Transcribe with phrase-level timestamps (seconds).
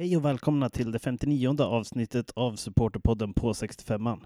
[0.00, 4.24] Hej och välkomna till det 59 avsnittet av Supporterpodden på 65an.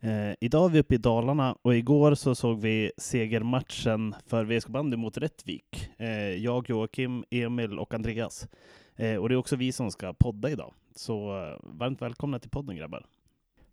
[0.00, 4.68] Eh, idag är vi uppe i Dalarna och igår så såg vi segermatchen för VSK
[4.68, 5.90] bandy mot Rättvik.
[5.96, 8.48] Eh, jag, Joakim, Emil och Andreas.
[8.96, 10.74] Eh, och det är också vi som ska podda idag.
[10.94, 13.06] Så eh, varmt välkomna till podden grabbar.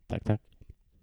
[0.08, 0.42] Tack, tack.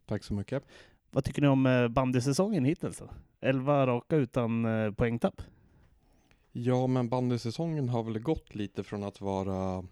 [0.06, 0.64] Tack så mycket.
[1.10, 2.98] Vad tycker ni om eh, bandysäsongen hittills?
[2.98, 3.08] Då?
[3.40, 5.42] Elva raka utan eh, poängtapp.
[6.52, 9.84] Ja, men bandysäsongen har väl gått lite från att vara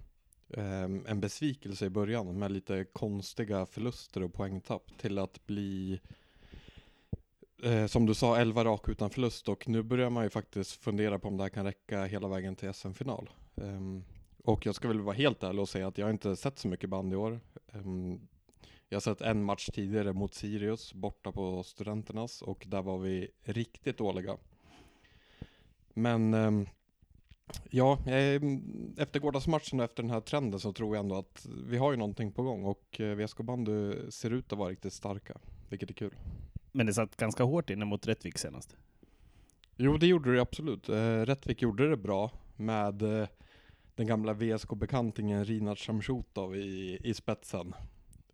[0.57, 6.01] Ehm, en besvikelse i början med lite konstiga förluster och poängtapp till att bli
[7.63, 11.19] eh, som du sa, 11 raka utan förlust och nu börjar man ju faktiskt fundera
[11.19, 13.31] på om det här kan räcka hela vägen till SM-final.
[13.57, 14.05] Ehm,
[14.45, 16.69] och jag ska väl vara helt ärlig och säga att jag har inte sett så
[16.69, 17.41] mycket band i år.
[17.73, 18.29] Ehm,
[18.89, 23.31] jag har sett en match tidigare mot Sirius borta på Studenternas och där var vi
[23.45, 24.37] riktigt dåliga.
[25.95, 26.35] Men
[27.71, 27.99] ja,
[28.97, 31.97] efter gårdagsmatchen och efter den här trenden så tror jag ändå att vi har ju
[31.97, 35.95] någonting på gång och eh, VSK bandy ser ut att vara riktigt starka, vilket är
[35.95, 36.15] kul.
[36.73, 38.77] Men det satt ganska hårt inne mot Rättvik senast.
[39.77, 40.89] Jo, det gjorde det absolut.
[40.89, 43.29] Eh, Rättvik gjorde det bra med eh,
[43.95, 47.75] den gamla VSK-bekantingen Rinat Shamshutov i, i spetsen.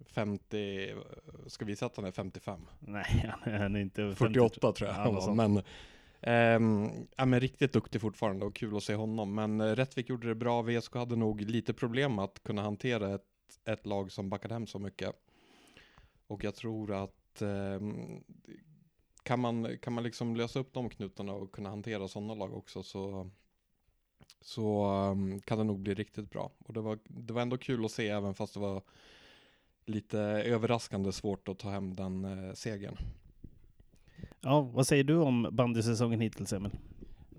[0.06, 0.94] 50,
[1.46, 2.60] ska vi säga att han är 55?
[2.80, 5.62] Nej, han är inte 48 tror jag han var, men
[6.20, 9.34] Um, ja, men riktigt duktig fortfarande och kul att se honom.
[9.34, 10.62] Men Rättvik gjorde det bra.
[10.62, 13.22] VSK hade nog lite problem med att kunna hantera ett,
[13.64, 15.12] ett lag som backade hem så mycket.
[16.26, 18.24] Och jag tror att um,
[19.22, 22.82] kan, man, kan man liksom lösa upp de knutarna och kunna hantera sådana lag också
[22.82, 23.30] så,
[24.40, 26.50] så um, kan det nog bli riktigt bra.
[26.58, 28.82] Och det var, det var ändå kul att se även fast det var
[29.86, 32.96] lite överraskande svårt att ta hem den uh, segern.
[34.46, 36.70] Ja, vad säger du om bandysäsongen hittills, Emil?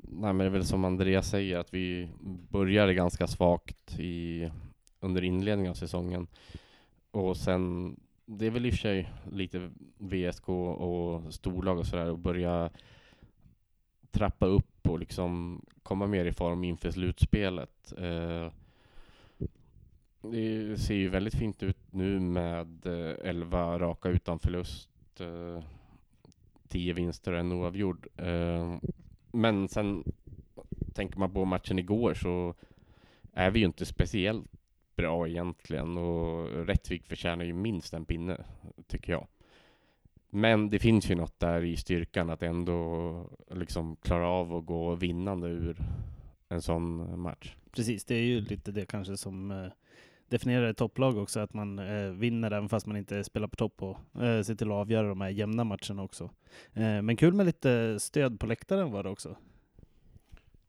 [0.02, 2.10] Nej, men det är väl som Andreas säger, att vi
[2.50, 4.52] började ganska svagt i,
[5.00, 6.28] under inledningen av säsongen.
[7.12, 7.96] Och sen,
[8.26, 12.70] det är väl i och för sig lite VSK och storlag och sådär, och börja
[14.12, 17.94] trappa upp och liksom komma mer i form inför slutspelet.
[17.98, 18.52] Eh,
[20.22, 24.90] det ser ju väldigt fint ut nu med eh, 11 raka utan förlust.
[25.20, 25.64] Eh,
[26.68, 28.08] tio vinster och en oavgjord.
[28.18, 28.80] Ehm,
[29.32, 30.04] men sen
[30.94, 32.54] tänker man på matchen igår så
[33.34, 34.52] är vi ju inte speciellt
[34.96, 38.46] bra egentligen och Rättvik förtjänar ju minst en pinne,
[38.88, 39.28] tycker jag.
[40.30, 44.96] Men det finns ju något där i styrkan att ändå liksom klara av att gå
[44.96, 45.78] vinnande ur
[46.50, 47.56] en sån match.
[47.72, 49.72] Precis, det är ju lite det kanske som eh,
[50.30, 53.84] definierar ett topplag också, att man eh, vinner även fast man inte spelar på topp
[53.84, 56.24] och eh, ser till att avgöra de här jämna matcherna också.
[56.74, 59.36] Eh, men kul med lite stöd på läktaren var det också.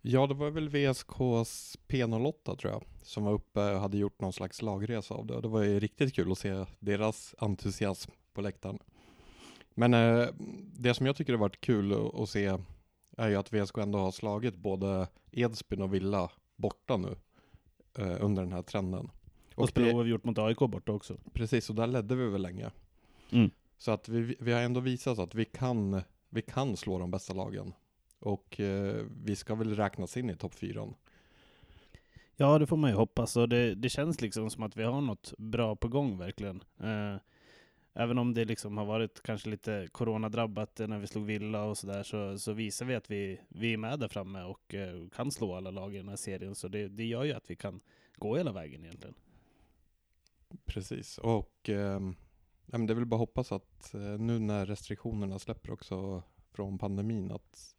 [0.02, 4.32] Ja, det var väl VSKs P08 tror jag, som var uppe och hade gjort någon
[4.32, 5.40] slags lagresa av det.
[5.40, 8.78] Det var ju riktigt kul att se deras entusiasm på läktaren.
[9.74, 10.26] Men eh,
[10.72, 12.58] det som jag tycker har varit kul att se
[13.16, 17.16] är ju att VSK ändå har slagit både Edsbyn och Villa borta nu
[17.98, 19.10] eh, under den här trenden.
[19.62, 21.16] Och, spelade oavgjort mot AIK borta också.
[21.32, 22.70] Precis, och där ledde vi väl länge.
[23.30, 23.50] Mm.
[23.78, 27.34] Så att vi, vi har ändå visat att vi kan, vi kan slå de bästa
[27.34, 27.72] lagen.
[28.18, 30.94] Och eh, vi ska väl räknas in i topp fyran.
[32.36, 33.36] Ja, det får man ju hoppas.
[33.36, 36.62] Och det, det känns liksom som att vi har något bra på gång verkligen.
[36.80, 37.16] Eh,
[37.94, 42.02] även om det liksom har varit kanske lite coronadrabbat när vi slog Villa och sådär,
[42.02, 45.54] så, så visar vi att vi, vi är med där framme och eh, kan slå
[45.54, 46.54] alla lag i den här serien.
[46.54, 47.80] Så det, det gör ju att vi kan
[48.16, 49.14] gå hela vägen egentligen.
[50.66, 52.00] Precis, och eh,
[52.66, 56.22] det är väl bara att hoppas att eh, nu när restriktionerna släpper också
[56.52, 57.76] från pandemin att,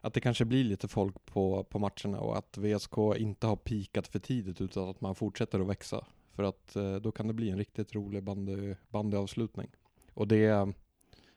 [0.00, 4.08] att det kanske blir lite folk på, på matcherna och att VSK inte har pikat
[4.08, 6.06] för tidigt utan att man fortsätter att växa.
[6.32, 9.70] För att eh, då kan det bli en riktigt rolig bandy, bandyavslutning.
[10.14, 10.44] Och det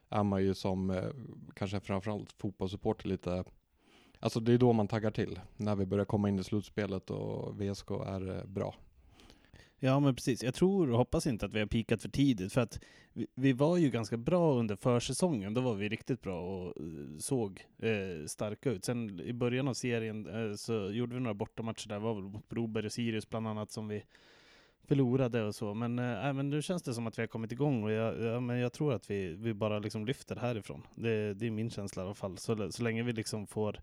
[0.08, 1.08] är man ju som eh,
[1.54, 3.44] kanske framförallt fotbollssupporter lite
[4.20, 7.60] Alltså det är då man taggar till, när vi börjar komma in i slutspelet och
[7.60, 8.74] VSK är bra.
[9.80, 12.60] Ja men precis, jag tror och hoppas inte att vi har pikat för tidigt, för
[12.60, 12.80] att
[13.12, 17.18] vi, vi var ju ganska bra under försäsongen, då var vi riktigt bra och eh,
[17.18, 18.84] såg eh, starka ut.
[18.84, 22.48] Sen i början av serien eh, så gjorde vi några bortamatcher där, var väl mot
[22.48, 24.04] Broberg och Sirius bland annat som vi
[24.84, 25.74] förlorade och så.
[25.74, 28.40] Men, äh, men nu känns det som att vi har kommit igång och jag, ja,
[28.40, 30.82] men jag tror att vi, vi bara liksom lyfter härifrån.
[30.94, 32.38] Det, det är min känsla i alla fall.
[32.38, 33.80] Så, så länge vi liksom får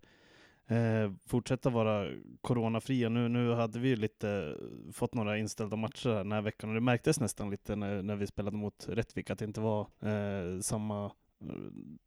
[0.68, 2.10] eh, fortsätta vara
[2.40, 3.08] coronafria.
[3.08, 4.56] Nu, nu hade vi lite
[4.92, 8.26] fått några inställda matcher den här veckan och det märktes nästan lite när, när vi
[8.26, 11.04] spelade mot Rättvik att det inte var eh, samma,
[11.40, 11.48] eh,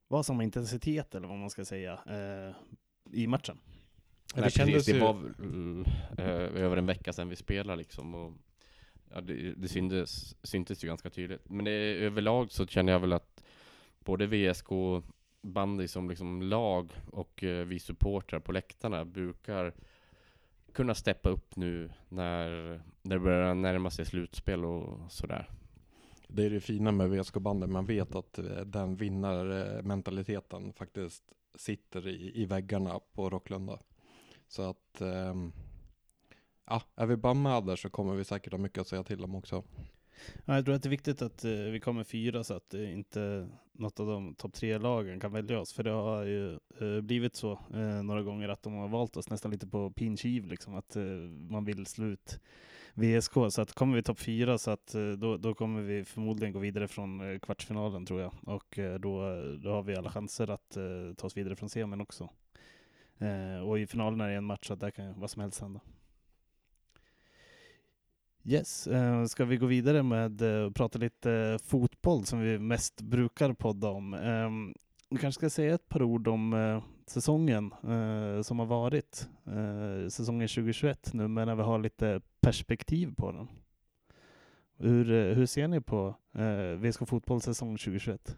[0.07, 2.55] var samma intensitet eller vad man ska säga eh,
[3.13, 3.57] i matchen.
[4.35, 5.85] det Nej, kändes precis, det ju- var väl,
[6.17, 8.15] eh, över en vecka sedan vi spelade liksom.
[8.15, 8.33] Och,
[9.13, 11.49] ja, det det syntes, syntes ju ganska tydligt.
[11.49, 11.71] Men det,
[12.05, 13.43] överlag så känner jag väl att
[13.99, 14.69] både VSK
[15.41, 19.73] bandy som liksom lag och eh, vi supportrar på läktarna brukar
[20.73, 25.49] kunna steppa upp nu när, det börjar närma sig slutspel och sådär.
[26.27, 31.23] Det är det fina med VSK-bandet, man vet att eh, den vinnarmentaliteten faktiskt
[31.55, 33.79] sitter i, i väggarna på Rocklunda.
[34.47, 35.53] Så att, ähm,
[36.65, 39.23] ja, är vi bara med där så kommer vi säkert ha mycket att säga till
[39.23, 39.63] om också.
[40.45, 42.93] Ja, jag tror att det är viktigt att eh, vi kommer fyra så att eh,
[42.93, 43.47] inte
[43.79, 45.73] något av de topp tre-lagen kan välja oss.
[45.73, 49.29] För det har ju eh, blivit så eh, några gånger att de har valt oss
[49.29, 51.03] nästan lite på pinkiv, liksom att eh,
[51.49, 52.39] man vill slå ut
[52.93, 53.33] VSK.
[53.49, 56.59] Så att kommer vi topp fyra så att eh, då, då kommer vi förmodligen gå
[56.59, 58.33] vidare från kvartsfinalen tror jag.
[58.41, 60.77] Och då, då har vi alla chanser att
[61.17, 62.29] ta oss vidare från semin också.
[63.67, 65.61] Och i finalen är det en match så att där kan ju vad som helst
[65.61, 65.79] hända.
[68.43, 72.39] Yes, uh, ska vi gå vidare med eh, uh, att prata lite eh, fotboll som
[72.39, 74.13] vi mest brukar podda om.
[74.13, 74.49] Eh,
[75.09, 77.73] vi kanske ska säga ett par ord om uh, säsongen
[78.43, 79.29] som har varit.
[80.09, 83.47] Säsongen 2021 nu, men när vi har lite perspektiv på den.
[84.77, 86.15] Hur, hur ser ni på
[86.77, 88.37] VSK Fotboll säsong 2021?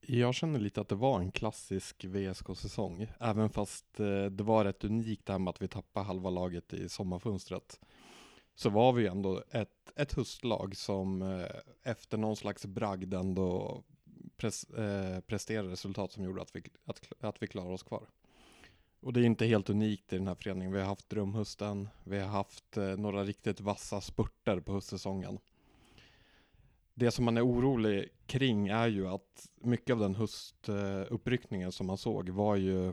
[0.00, 3.86] Jag känner lite att det var en klassisk VSK-säsong, även fast
[4.30, 7.80] det var rätt unikt det här med att vi tappade halva laget i sommarfönstret.
[8.60, 11.46] Så var vi ändå ett, ett höstlag som eh,
[11.82, 13.82] efter någon slags bragd ändå
[14.36, 18.06] pres, eh, presterade resultat som gjorde att vi, att, att vi klarade oss kvar.
[19.00, 20.72] Och det är inte helt unikt i den här föreningen.
[20.72, 25.38] Vi har haft drömhösten, vi har haft eh, några riktigt vassa spurter på höstsäsongen.
[26.94, 31.98] Det som man är orolig kring är ju att mycket av den höstuppryckningen som man
[31.98, 32.92] såg var ju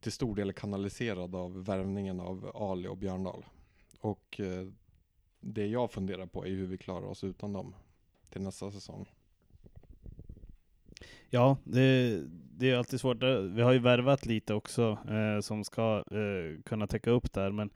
[0.00, 3.44] till stor del kanaliserad av värvningen av Ali och Björndal.
[4.04, 4.66] Och eh,
[5.40, 7.74] det jag funderar på är hur vi klarar oss utan dem
[8.30, 9.10] till nästa säsong.
[11.30, 13.22] Ja, det, det är alltid svårt.
[13.52, 17.70] Vi har ju värvat lite också eh, som ska eh, kunna täcka upp där, men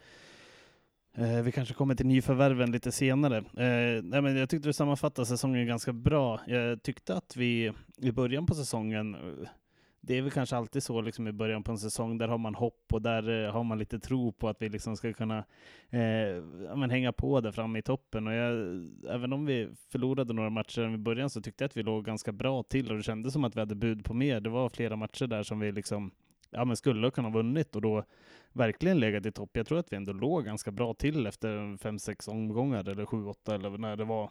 [1.15, 3.37] eh, vi kanske kommer till nyförvärven lite senare.
[3.39, 6.41] Eh, nej, men jag tyckte du sammanfattade säsongen ganska bra.
[6.47, 9.49] Jag tyckte att vi i början på säsongen eh,
[10.01, 12.55] det är väl kanske alltid så liksom i början på en säsong, där har man
[12.55, 15.39] hopp och där eh, har man lite tro på att vi liksom ska kunna
[15.91, 16.43] eh,
[16.77, 18.27] men hänga på där framme i toppen.
[18.27, 18.53] Och jag,
[19.11, 22.33] även om vi förlorade några matcher i början så tyckte jag att vi låg ganska
[22.33, 24.41] bra till och det kändes som att vi hade bud på mer.
[24.41, 26.11] Det var flera matcher där som vi liksom
[26.51, 28.05] ja, men skulle ha kunnat vunnit och då
[28.53, 29.51] verkligen legat i topp.
[29.53, 33.25] Jag tror att vi ändå låg ganska bra till efter fem, sex omgångar eller sju,
[33.25, 34.31] åtta eller när det var.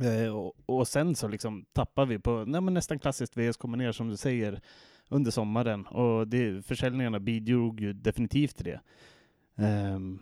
[0.00, 3.78] Eh, och, och sen så liksom tappar vi på nej, men nästan klassiskt VS kommer
[3.78, 4.60] ner som du säger
[5.08, 8.80] under sommaren och det, försäljningarna bidrog ju definitivt till det.
[9.56, 10.18] Ehm,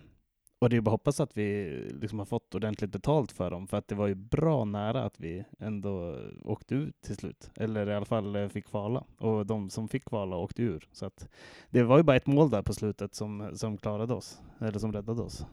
[0.59, 3.67] och det är bara att hoppas att vi liksom har fått ordentligt betalt för dem,
[3.67, 7.51] för att det var ju bra nära att vi ändå åkte ut till slut.
[7.57, 9.05] Eller i alla fall eh, fick kvala.
[9.19, 10.89] Och de som fick kvala åkte ur.
[10.93, 11.29] Så att
[11.71, 14.93] det var ju bara ett mål där på slutet som, som klarade oss, eller som
[14.93, 15.47] räddade oss.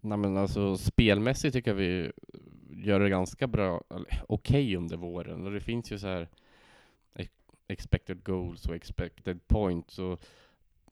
[0.00, 2.12] Nej men alltså spelmässigt tycker jag vi
[2.76, 5.46] gör det ganska bra, okej okej under våren.
[5.46, 6.28] Och det finns ju så här
[7.68, 9.98] expected goals och expected points.
[9.98, 10.20] Och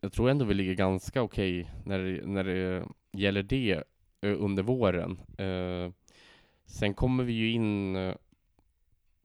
[0.00, 3.84] jag tror ändå vi ligger ganska okej när, det- när det gäller det
[4.20, 5.20] eh, under våren.
[5.38, 5.92] Eh,
[6.66, 8.14] sen kommer vi ju in eh,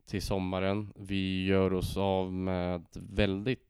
[0.05, 0.93] till sommaren.
[0.95, 3.63] Vi gör oss av med väldigt,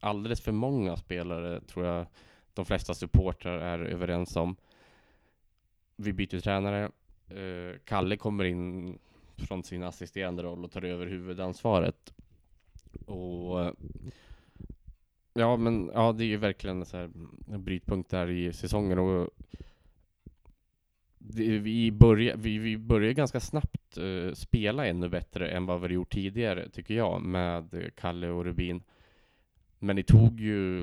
[0.00, 2.06] alldeles för många spelare tror jag
[2.54, 4.56] de flesta supportrar är överens om.
[5.96, 6.90] Vi byter tränare.
[7.28, 8.98] Eh, Kalle kommer in
[9.36, 12.14] från sin assisterande roll och tar över huvudansvaret.
[13.06, 13.72] Och eh,
[15.34, 17.10] ja, men ja, det är ju verkligen så här
[17.52, 19.30] en brytpunkt där i säsongen och
[21.28, 25.94] det, vi, börjar, vi, vi börjar ganska snabbt eh, spela ännu bättre än vad vi
[25.94, 28.82] gjort tidigare, tycker jag, med Kalle och Rubin.
[29.78, 30.80] Men det tog ju,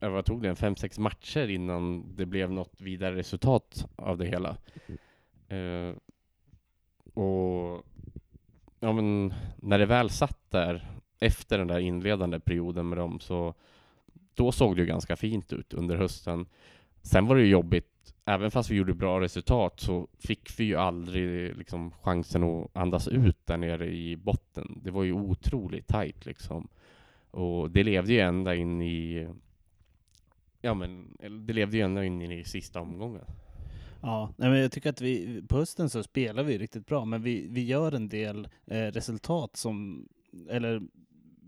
[0.00, 4.18] eh, vad tog det, en fem, sex matcher innan det blev något vidare resultat av
[4.18, 4.56] det hela.
[5.52, 5.94] Eh,
[7.14, 7.86] och
[8.80, 10.90] ja, men när det väl satt där
[11.20, 13.54] efter den där inledande perioden med dem så
[14.34, 16.46] då såg det ju ganska fint ut under hösten.
[17.02, 20.76] Sen var det ju jobbigt, även fast vi gjorde bra resultat så fick vi ju
[20.76, 24.80] aldrig liksom chansen att andas ut där nere i botten.
[24.84, 26.68] Det var ju otroligt tajt liksom.
[27.30, 29.28] Och det levde ju ända in i
[30.60, 31.16] Ja men
[31.46, 33.24] det levde ju ända in i sista omgången.
[34.02, 37.46] Ja, men jag tycker att vi på hösten så spelar vi riktigt bra, men vi,
[37.50, 40.08] vi gör en del eh, resultat som,
[40.48, 40.82] eller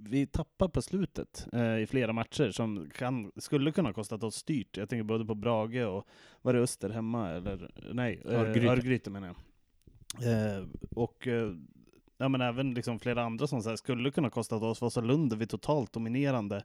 [0.08, 4.76] vi tappar på slutet eh, i flera matcher som kan, skulle kunna kostat oss styrt.
[4.76, 6.06] Jag tänker både på Brage och,
[6.42, 7.30] var det Öster hemma?
[7.30, 8.73] Eller, nej, eh, Örgryte.
[8.73, 9.37] Örgryte menar jag.
[10.23, 11.52] Eh, och eh,
[12.18, 14.80] ja, men även liksom flera andra som så här, skulle kunna kostat oss.
[14.80, 16.64] Vasalund är vi totalt dominerande.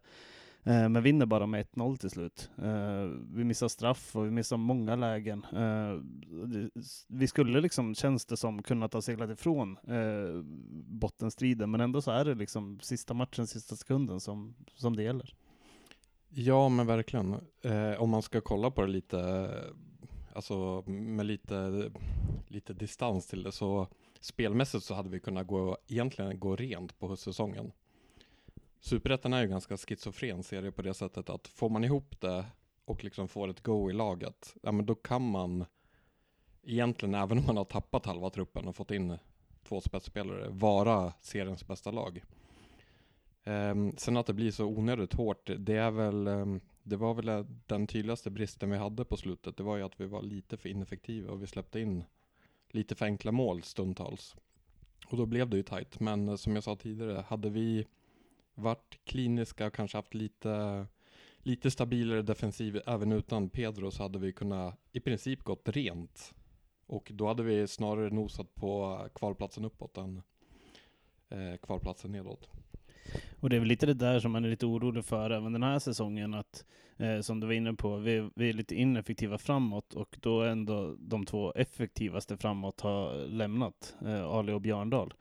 [0.64, 2.50] Eh, men vinner bara med 1-0 till slut.
[2.62, 5.44] Eh, vi missar straff och vi missar många lägen.
[5.52, 5.94] Eh,
[6.46, 6.70] det-
[7.08, 10.42] vi skulle liksom, känns det som, kunna ta seglat ifrån eh,
[10.88, 15.34] bottenstriden, men ändå så är det liksom sista matchen, sista sekunden som, som det gäller.
[16.28, 17.34] Ja, men verkligen.
[17.62, 19.50] Eh, om man ska kolla på det lite,
[20.32, 21.90] alltså med lite,
[22.48, 23.86] lite distans till det, så
[24.20, 27.72] spelmässigt så hade vi kunnat gå, egentligen gå rent på höstsäsongen.
[28.80, 32.46] Superettan är ju ganska schizofren serie på det sättet att får man ihop det
[32.84, 35.64] och liksom får ett go i laget, ja men då kan man
[36.62, 39.18] egentligen, även om man har tappat halva truppen och fått in
[39.62, 42.22] två spetsspelare, vara seriens bästa lag.
[43.44, 47.46] Um, sen att det blir så onödigt hårt, det är väl, um, det var väl
[47.66, 49.56] den tydligaste bristen vi hade på slutet.
[49.56, 52.04] Det var ju att vi var lite för ineffektiva och vi släppte in
[52.70, 54.36] lite för enkla mål stundtals.
[55.06, 56.00] Och då blev det ju tajt.
[56.00, 57.86] Men eh, som jag sa tidigare, hade vi
[58.60, 60.86] varit kliniska och kanske haft lite,
[61.38, 66.34] lite stabilare defensiv även utan Pedro så hade vi kunnat i princip gått rent.
[66.86, 70.22] Och då hade vi snarare nosat på kvalplatsen uppåt än
[71.28, 72.48] eh, kvalplatsen nedåt.
[73.40, 75.62] Och det är väl lite det där som man är lite orolig för även den
[75.62, 76.64] här säsongen, att
[76.96, 80.96] eh, som du var inne på, vi, vi är lite ineffektiva framåt och då ändå
[80.98, 85.14] de två effektivaste framåt har lämnat, eh, Ali och Björndal.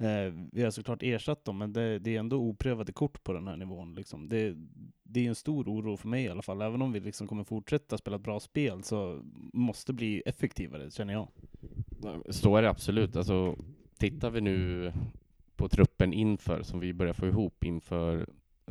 [0.00, 3.48] Eh, vi har såklart ersatt dem, men det, det är ändå oprövade kort på den
[3.48, 3.94] här nivån.
[3.94, 4.28] Liksom.
[4.28, 4.54] Det,
[5.02, 6.62] det är en stor oro för mig i alla fall.
[6.62, 9.20] Även om vi liksom kommer fortsätta spela ett bra spel så
[9.52, 11.28] måste bli effektivare, känner jag.
[12.28, 13.16] Så är det absolut.
[13.16, 13.56] Alltså,
[13.98, 14.92] tittar vi nu
[15.56, 18.26] på truppen inför, som vi börjar få ihop inför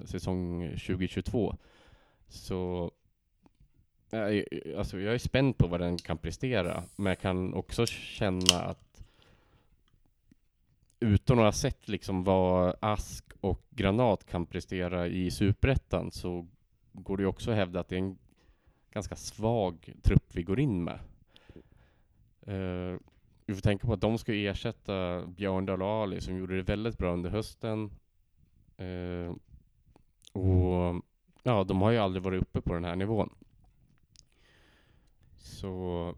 [0.06, 1.56] säsong 2022,
[2.28, 2.92] så
[4.78, 8.89] alltså jag är spänd på vad den kan prestera, men jag kan också känna att
[11.00, 16.48] utan att ha sett liksom vad Ask och Granat kan prestera i Superettan så
[16.92, 18.18] går det ju också att hävda att det är en
[18.92, 21.00] ganska svag trupp vi går in med.
[22.42, 23.00] Eh,
[23.46, 26.62] vi får tänka på att de ska ju ersätta Björndal och Ali som gjorde det
[26.64, 27.92] väldigt bra under hösten.
[28.82, 29.36] Uh,
[30.34, 31.04] och
[31.44, 33.30] ja, de har ju aldrig varit uppe på den här nivån.
[35.38, 36.16] Så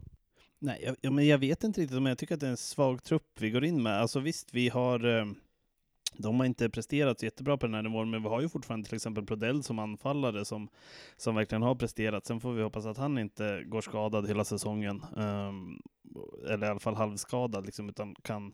[0.63, 2.57] Nej, jag, ja, men jag vet inte riktigt, men jag tycker att det är en
[2.57, 4.01] svag trupp vi går in med.
[4.01, 5.25] Alltså visst, vi har eh,
[6.17, 8.87] de har inte presterat så jättebra på den här nivån, men vi har ju fortfarande
[8.89, 10.69] till exempel Prodell som anfallare som,
[11.17, 12.25] som verkligen har presterat.
[12.25, 15.81] Sen får vi hoppas att han inte går skadad hela säsongen, um,
[16.49, 18.53] eller i alla fall halvskadad, liksom, utan kan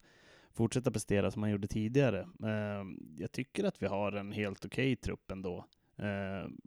[0.54, 2.28] fortsätta prestera som han gjorde tidigare.
[2.40, 5.66] Um, jag tycker att vi har en helt okej trupp ändå.
[5.98, 6.58] Ehm,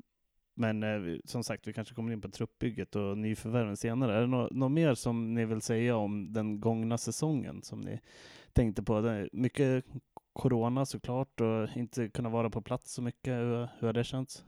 [0.54, 4.16] men eh, som sagt, vi kanske kommer in på truppbygget och nyförvärven senare.
[4.16, 8.00] Är det något, något mer som ni vill säga om den gångna säsongen som ni
[8.52, 9.00] tänkte på?
[9.00, 9.84] Det är mycket
[10.32, 13.32] corona såklart och inte kunna vara på plats så mycket.
[13.32, 14.44] Hur, hur har det känts?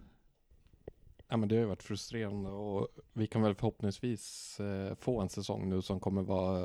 [1.28, 5.28] Ja men det har ju varit frustrerande och vi kan väl förhoppningsvis eh, få en
[5.28, 6.62] säsong nu som kommer vara,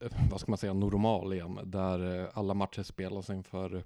[0.00, 1.58] eh, vad ska man säga, normal igen.
[1.64, 3.84] Där eh, alla matcher spelas inför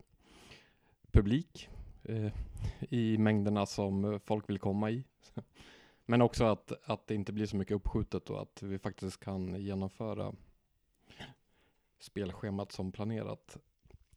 [1.13, 1.69] publik
[2.03, 2.33] eh,
[2.81, 5.05] i mängderna som folk vill komma i.
[6.07, 9.63] Men också att, att det inte blir så mycket uppskjutet och att vi faktiskt kan
[9.63, 10.33] genomföra
[12.01, 13.57] spelschemat som planerat.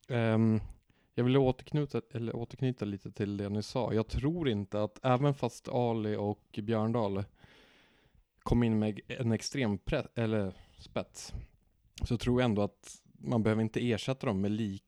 [0.07, 0.61] Um,
[1.13, 3.93] jag vill återknyta, eller återknyta lite till det ni sa.
[3.93, 7.23] Jag tror inte att, även fast Ali och Björndal
[8.39, 11.33] kom in med en extrem press, eller spets,
[12.03, 14.83] så tror jag ändå att man behöver inte ersätta dem med lik,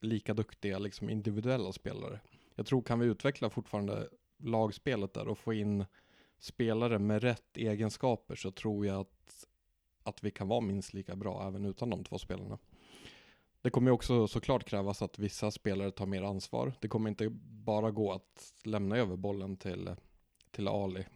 [0.00, 2.20] lika duktiga liksom individuella spelare.
[2.54, 5.84] Jag tror kan vi utveckla fortfarande lagspelet där och få in
[6.38, 9.46] spelare med rätt egenskaper så tror jag att,
[10.02, 12.58] att vi kan vara minst lika bra även utan de två spelarna.
[13.62, 16.72] Det kommer ju också såklart krävas att vissa spelare tar mer ansvar.
[16.80, 17.28] Det kommer inte
[17.64, 19.90] bara gå att lämna över bollen till,
[20.50, 21.06] till Ali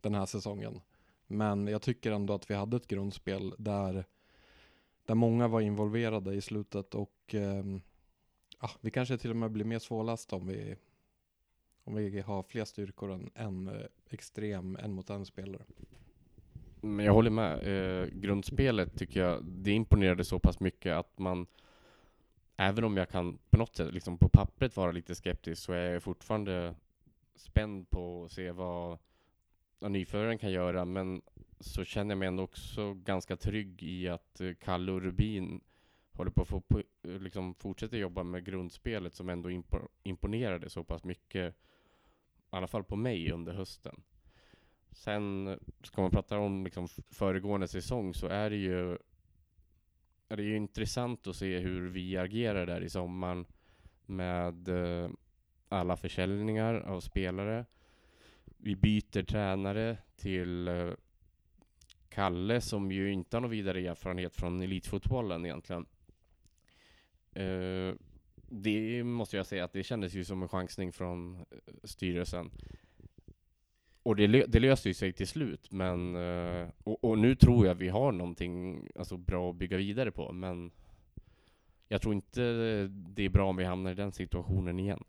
[0.00, 0.80] den här säsongen.
[1.26, 4.04] Men jag tycker ändå att vi hade ett grundspel där,
[5.06, 7.64] där många var involverade i slutet och eh,
[8.62, 10.76] ja, vi kanske till och med blir mer svårlast om vi,
[11.84, 15.62] om vi har fler styrkor än en eh, extrem en mot en spelare.
[16.80, 17.62] Men jag håller med.
[17.62, 21.46] Eh, grundspelet tycker jag, det imponerade så pass mycket att man,
[22.56, 25.92] även om jag kan på något sätt, liksom på pappret vara lite skeptisk, så är
[25.92, 26.74] jag fortfarande
[27.34, 28.98] spänd på att se vad,
[29.78, 30.84] vad nyföraren kan göra.
[30.84, 31.22] Men
[31.60, 35.60] så känner jag mig ändå också ganska trygg i att eh, Kalle och Rubin
[36.12, 36.62] håller på att få,
[37.02, 39.62] liksom fortsätta jobba med grundspelet som ändå
[40.02, 41.56] imponerade så pass mycket, i
[42.50, 44.02] alla fall på mig under hösten.
[44.90, 48.98] Sen ska man prata om liksom föregående säsong så är det ju
[50.28, 53.46] är det ju intressant att se hur vi agerar där i sommaren
[54.06, 55.10] med eh,
[55.68, 57.66] alla försäljningar av spelare.
[58.56, 60.90] Vi byter tränare till eh,
[62.08, 65.86] Kalle som ju inte har någon vidare erfarenhet från elitfotbollen egentligen.
[67.32, 67.94] Eh,
[68.48, 71.44] det måste jag säga att det kändes ju som en chansning från eh,
[71.84, 72.50] styrelsen.
[74.02, 77.74] Och det, det löste ju sig till slut, men eh, och, och, nu tror jag
[77.74, 80.70] vi har någonting alltså, bra att bygga vidare på, men
[81.88, 82.42] jag tror inte
[82.88, 85.04] det är bra om vi hamnar i den situationen igen.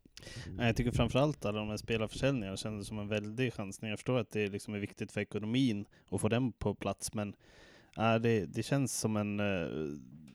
[0.52, 3.90] Nej, jag tycker framförallt alla de här spelarförsäljningarna kändes som en väldig chansning.
[3.90, 7.36] Jag förstår att det liksom är viktigt för ekonomin att få den på plats, men
[7.98, 9.40] äh, det, det känns som en...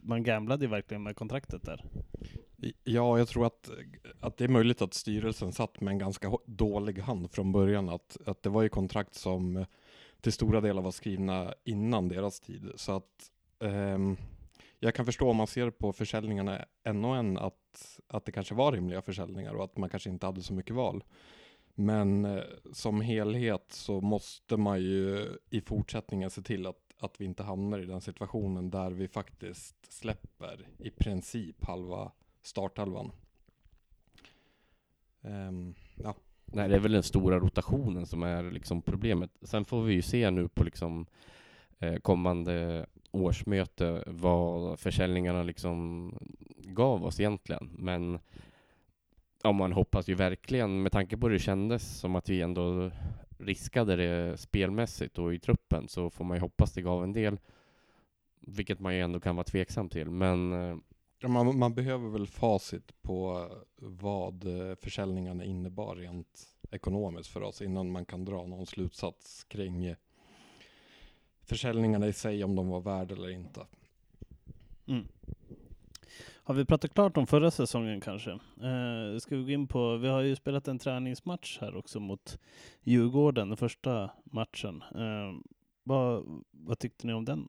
[0.02, 1.84] Man gamblade ju verkligen med kontraktet där.
[2.84, 3.70] Ja, jag tror att,
[4.20, 7.88] att det är möjligt att styrelsen satt med en ganska dålig hand från början.
[7.88, 9.66] Att, att det var ju kontrakt som eh,
[10.20, 12.72] till stora delar var skrivna innan deras tid.
[12.74, 14.16] Så att um,
[14.78, 18.54] jag kan förstå om man ser på försäljningarna en och en att, att det kanske
[18.54, 21.04] var rimliga försäljningar och att man kanske inte hade så mycket val.
[21.74, 27.24] Men eh, som helhet så måste man ju i fortsättningen se till att, att vi
[27.24, 32.12] inte hamnar i den situationen där vi faktiskt släpper i princip halva
[32.42, 33.12] starthalvan.
[35.20, 36.14] Um, ja.
[36.44, 39.30] Nej, det är väl den stora rotationen som är liksom problemet.
[39.42, 41.06] Sen får vi ju se nu på liksom
[41.78, 46.12] eh, kommande årsmöte vad försäljningarna liksom
[46.56, 47.70] gav oss egentligen.
[47.78, 48.18] Men
[49.42, 52.90] ja, man hoppas ju verkligen, med tanke på hur det kändes som att vi ändå
[53.38, 57.38] riskade det spelmässigt och i truppen, så får man ju hoppas det gav en del.
[58.40, 60.10] Vilket man ju ändå kan vara tveksam till.
[60.10, 60.76] Men eh,
[61.20, 67.62] Ja, man, man, behöver väl facit på vad eh, försäljningarna innebar rent ekonomiskt för oss
[67.62, 69.94] innan man kan dra någon slutsats kring
[71.42, 73.66] försäljningarna i sig, om de var värda eller inte.
[74.86, 75.08] Mm.
[76.48, 78.30] Har vi pratat klart om förra säsongen kanske?
[78.30, 82.38] Eh, ska vi gå in på, vi har ju spelat en träningsmatch här också mot
[82.82, 84.82] Djurgården, den första matchen.
[84.94, 85.50] Eh,
[85.82, 87.48] vad, vad tyckte ni om den?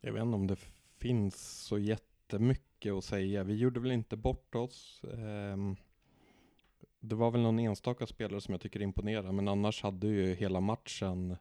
[0.00, 0.56] Jag vet inte om det
[0.98, 3.44] finns så jättemycket att säga.
[3.44, 5.04] Vi gjorde väl inte bort oss.
[5.04, 5.56] Eh,
[7.00, 10.60] det var väl någon enstaka spelare som jag tycker imponerar, men annars hade ju hela
[10.60, 11.36] matchen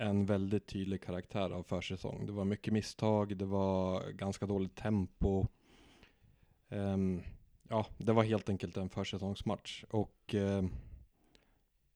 [0.00, 2.26] en väldigt tydlig karaktär av försäsong.
[2.26, 5.46] Det var mycket misstag, det var ganska dåligt tempo.
[6.68, 7.22] Um,
[7.68, 9.84] ja, det var helt enkelt en försäsongsmatch.
[9.90, 10.64] Och uh,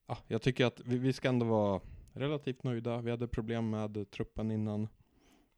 [0.07, 1.81] ja, jag tycker att vi, vi ska ändå vara
[2.12, 3.01] relativt nöjda.
[3.01, 4.88] Vi hade problem med truppen innan.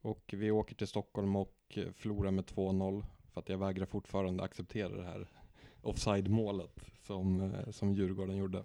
[0.01, 3.05] Och vi åker till Stockholm och förlorar med 2-0.
[3.33, 5.27] För att jag vägrar fortfarande acceptera det här
[5.81, 8.63] offside-målet som, eh, som Djurgården gjorde.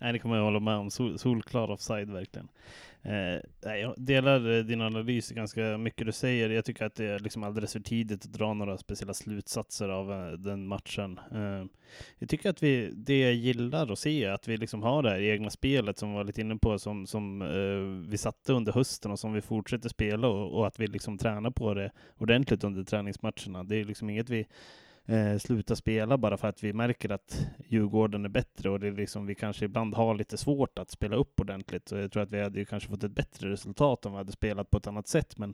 [0.00, 0.90] Nej, det kommer jag hålla med om.
[0.90, 2.48] Sol, solklar offside verkligen.
[3.02, 6.50] Eh, jag delar eh, din analys ganska mycket du säger.
[6.50, 10.12] Jag tycker att det är liksom alldeles för tidigt att dra några speciella slutsatser av
[10.12, 11.20] eh, den matchen.
[11.32, 11.64] Eh,
[12.18, 15.10] jag tycker att vi, det jag gillar att se är att vi liksom har det
[15.10, 18.72] här egna spelet som vi var lite inne på, som, som eh, vi satte under
[18.72, 22.64] hösten och som vi fortsätter spela och, och, att vi liksom tränar på det ordentligt
[22.64, 23.64] under träningsmatcherna.
[23.64, 24.46] Det är liksom inget vi
[25.10, 28.92] eh, sluta spela bara för att vi märker att Djurgården är bättre och det är
[28.92, 31.88] liksom, vi kanske ibland har lite svårt att spela upp ordentligt.
[31.88, 34.32] Så jag tror att vi hade ju kanske fått ett bättre resultat om vi hade
[34.32, 35.38] spelat på ett annat sätt.
[35.38, 35.50] Men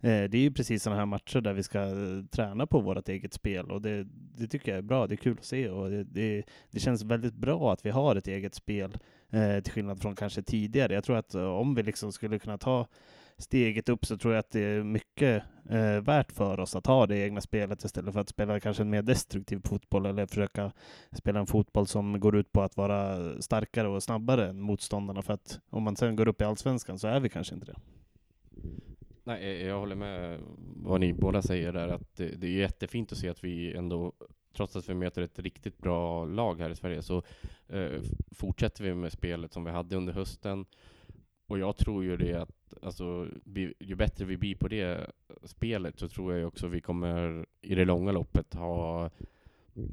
[0.00, 3.08] eh, det är ju precis sådana här matcher där vi ska eh, träna på vårt
[3.08, 5.06] eget spel och det, det tycker jag är bra.
[5.06, 8.16] Det är kul att se och det, det, det känns väldigt bra att vi har
[8.16, 8.98] ett eget spel
[9.30, 10.94] eh, till skillnad från kanske tidigare.
[10.94, 12.86] Jag tror att eh, om vi liksom skulle kunna ta
[13.38, 17.06] steget upp så tror jag att det är mycket eh, värt för oss att ha
[17.06, 20.72] det egna spelet istället för att spela kanske en mer destruktiv fotboll eller försöka
[21.12, 25.22] spela en fotboll som går ut på att vara starkare och snabbare än motståndarna.
[25.22, 27.76] För att om man sen går upp i allsvenskan så är vi kanske inte det.
[29.24, 30.40] Nej, jag håller med
[30.76, 34.12] vad ni båda säger där, att det, det är jättefint att se att vi ändå
[34.56, 37.22] trots att vi möter ett riktigt bra lag här i Sverige så
[37.68, 40.66] eh, fortsätter vi med spelet som vi hade under hösten.
[41.46, 43.26] Och jag tror ju det att alltså,
[43.78, 45.10] ju bättre vi blir på det
[45.42, 49.10] spelet så tror jag också vi kommer i det långa loppet ha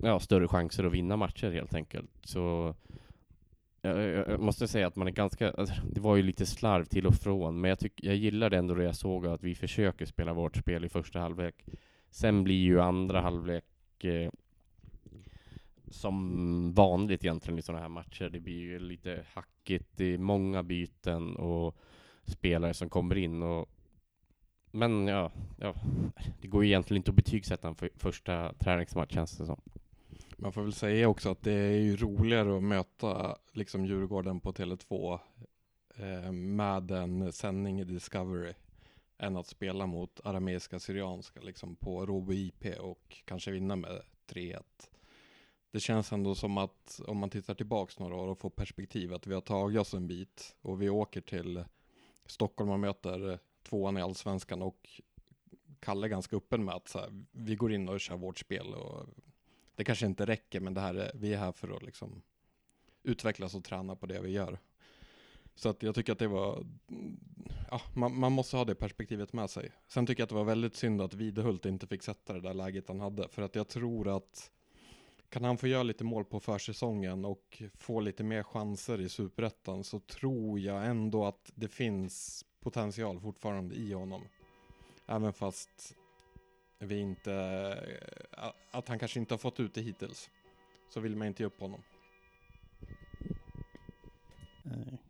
[0.01, 2.11] ja, större chanser att vinna matcher helt enkelt.
[2.23, 2.75] Så
[3.81, 7.07] jag, jag måste säga att man är ganska, alltså, det var ju lite slarv till
[7.07, 10.33] och från, men jag, tyck, jag gillade ändå det jag såg att vi försöker spela
[10.33, 11.65] vårt spel i första halvlek.
[12.09, 14.29] Sen blir ju andra halvlek eh,
[15.87, 18.29] som vanligt egentligen i sådana här matcher.
[18.29, 21.77] Det blir ju lite hackigt, det är många byten och
[22.25, 23.69] spelare som kommer in och
[24.71, 25.75] men ja, ja,
[26.41, 29.61] det går ju egentligen inte att betygsätta en för första träningsmatch känns det som.
[30.37, 34.51] Man får väl säga också att det är ju roligare att möta liksom Djurgården på
[34.51, 35.19] Tele2
[35.95, 38.53] eh, med en sändning i Discovery
[39.17, 44.61] än att spela mot arameiska syrianska liksom på Robo IP och kanske vinna med 3-1.
[45.71, 49.27] Det känns ändå som att om man tittar tillbaks några år och får perspektiv att
[49.27, 51.65] vi har tagit oss en bit och vi åker till
[52.25, 55.01] Stockholm möter eh, tvåan i allsvenskan och
[55.79, 58.73] Kalle är ganska öppen med att så här, vi går in och kör vårt spel
[58.73, 59.07] och
[59.75, 62.21] det kanske inte räcker men det här är, vi är här för att liksom
[63.03, 64.59] utvecklas och träna på det vi gör.
[65.55, 66.65] Så att jag tycker att det var,
[67.71, 69.71] ja, man, man, måste ha det perspektivet med sig.
[69.87, 72.53] Sen tycker jag att det var väldigt synd att Videhult inte fick sätta det där
[72.53, 73.29] läget han hade.
[73.29, 74.51] För att jag tror att
[75.29, 79.83] kan han få göra lite mål på försäsongen och få lite mer chanser i superettan
[79.83, 84.21] så tror jag ändå att det finns potential fortfarande i honom.
[85.07, 85.95] Även fast
[86.79, 87.33] vi inte,
[88.31, 90.29] eh, att han kanske inte har fått ut det hittills.
[90.89, 91.81] Så vill man inte ge upp honom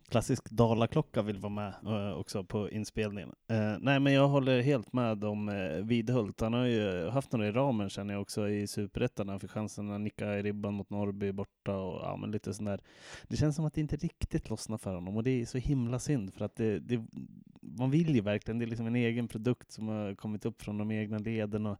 [0.09, 3.31] klassisk Dalaklocka vill vara med eh, också på inspelningen.
[3.47, 6.41] Eh, nej, men jag håller helt med om eh, Vidhult.
[6.41, 9.29] Han har ju haft några i ramen känner jag också i Superettan.
[9.29, 12.65] Han fick chansen att nicka i ribban mot Norrby borta och ja, men lite sån
[12.65, 12.81] där.
[13.27, 15.99] Det känns som att det inte riktigt lossnar för honom och det är så himla
[15.99, 17.05] synd för att det, det
[17.77, 20.77] man vill ju verkligen, det är liksom en egen produkt som har kommit upp från
[20.77, 21.77] de egna leden och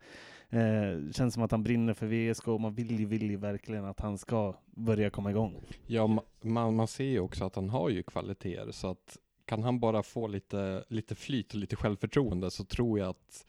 [0.49, 3.85] eh, känns som att han brinner för VSK och man vill ju, vill ju verkligen
[3.85, 5.55] att han ska börja komma igång.
[5.87, 9.63] Ja, man, man ser ju också att han har ju kvalitet kvaliteter så att kan
[9.63, 13.45] han bara få lite, lite flyt och lite självförtroende så tror jag att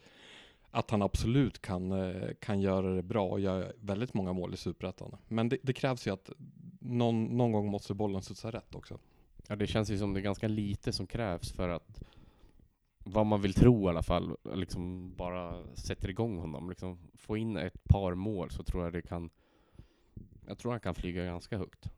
[0.70, 4.56] att han absolut kan, eh, kan göra det bra och göra väldigt många mål i
[4.56, 5.16] Superettan.
[5.28, 6.30] Men det, det, krävs ju att
[6.80, 8.98] någon, någon gång måste bollen studsa rätt också.
[9.48, 12.02] Ja, det känns ju som det är ganska lite som krävs för att
[13.04, 16.68] vad man vill tro i alla fall, liksom bara sätter igång honom.
[16.68, 19.30] Liksom få in ett par mål så tror jag det kan,
[20.46, 21.90] jag tror han kan flyga ganska högt.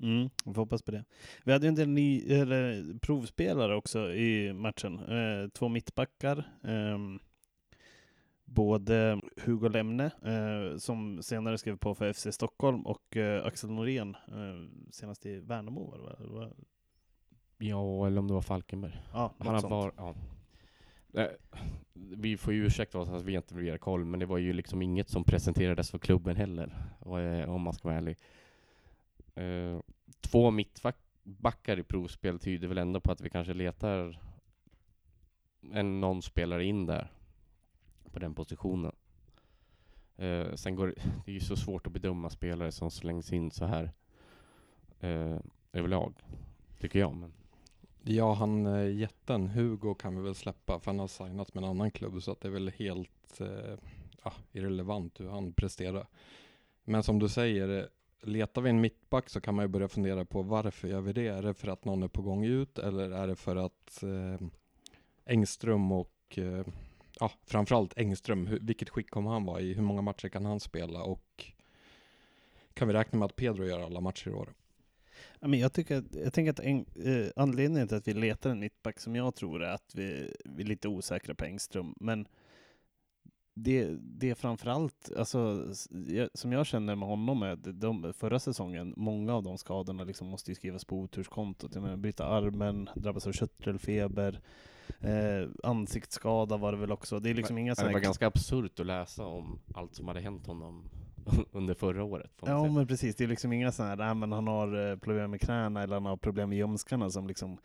[0.00, 1.04] Mm, vi får hoppas på det.
[1.44, 4.98] Vi hade en del ny, eller, provspelare också i matchen.
[4.98, 6.38] Eh, två mittbackar.
[6.64, 6.98] Eh,
[8.44, 14.16] både Hugo Lemne, eh, som senare skrev på för FC Stockholm, och eh, Axel Norén,
[14.28, 15.90] eh, senast i Värnamo.
[15.90, 16.52] Var det, var,
[17.58, 19.02] Ja, eller om det var Falkenberg.
[19.12, 20.14] Ja, Han har var, ja.
[21.14, 21.28] Eh,
[21.94, 24.82] vi får ju ursäkta oss att vi inte blir koll, men det var ju liksom
[24.82, 26.74] inget som presenterades för klubben heller,
[27.48, 28.16] om man ska vara ärlig.
[29.36, 29.80] Eh,
[30.20, 34.20] två mittbackar i provspel tyder väl ändå på att vi kanske letar
[35.72, 37.12] en, någon spelare in där,
[38.12, 38.92] på den positionen.
[40.22, 40.94] Uh, sen går
[41.24, 43.92] det är ju så svårt att bedöma spelare som slängs in så här
[45.04, 45.38] uh,
[45.72, 46.14] överlag,
[46.78, 47.14] tycker jag.
[47.14, 47.32] Men
[48.08, 51.70] Ja, han eh, jätten Hugo kan vi väl släppa för han har signat med en
[51.70, 53.78] annan klubb så att det är väl helt eh,
[54.24, 56.06] ja, irrelevant hur han presterar.
[56.84, 57.88] Men som du säger,
[58.22, 61.26] letar vi en mittback så kan man ju börja fundera på varför gör vi det?
[61.26, 64.46] Är det för att någon är på gång ut eller är det för att eh,
[65.24, 66.66] Engström och eh,
[67.20, 69.74] ja, framförallt Engström, hur, vilket skick kommer han vara i?
[69.74, 71.02] Hur många matcher kan han spela?
[71.02, 71.52] Och
[72.74, 74.52] kan vi räkna med att Pedro gör alla matcher i år?
[75.40, 78.60] men jag, tycker att, jag tänker att en, eh, anledningen till att vi letar en
[78.60, 81.94] mittback som jag tror är att vi, vi är lite osäkra på Engström.
[82.00, 82.28] Men
[83.58, 85.64] det, det är framförallt, alltså,
[86.34, 90.50] som jag känner med honom, är de, förra säsongen, många av de skadorna liksom måste
[90.50, 91.74] ju skrivas på oturskontot.
[91.74, 94.40] Jag menar, bryta armen, drabbas av köttelfeber,
[95.00, 97.20] eh, ansiktsskada var det väl också.
[97.20, 100.46] Det är liksom inga Det var ganska absurt att läsa om allt som hade hänt
[100.46, 100.84] honom
[101.52, 102.32] under förra året.
[102.40, 102.72] ja, säga.
[102.72, 103.16] men precis.
[103.16, 106.06] Det är liksom inga sådana här, men han har eh, problem med knäna eller han
[106.06, 107.58] har problem med ljumskarna som liksom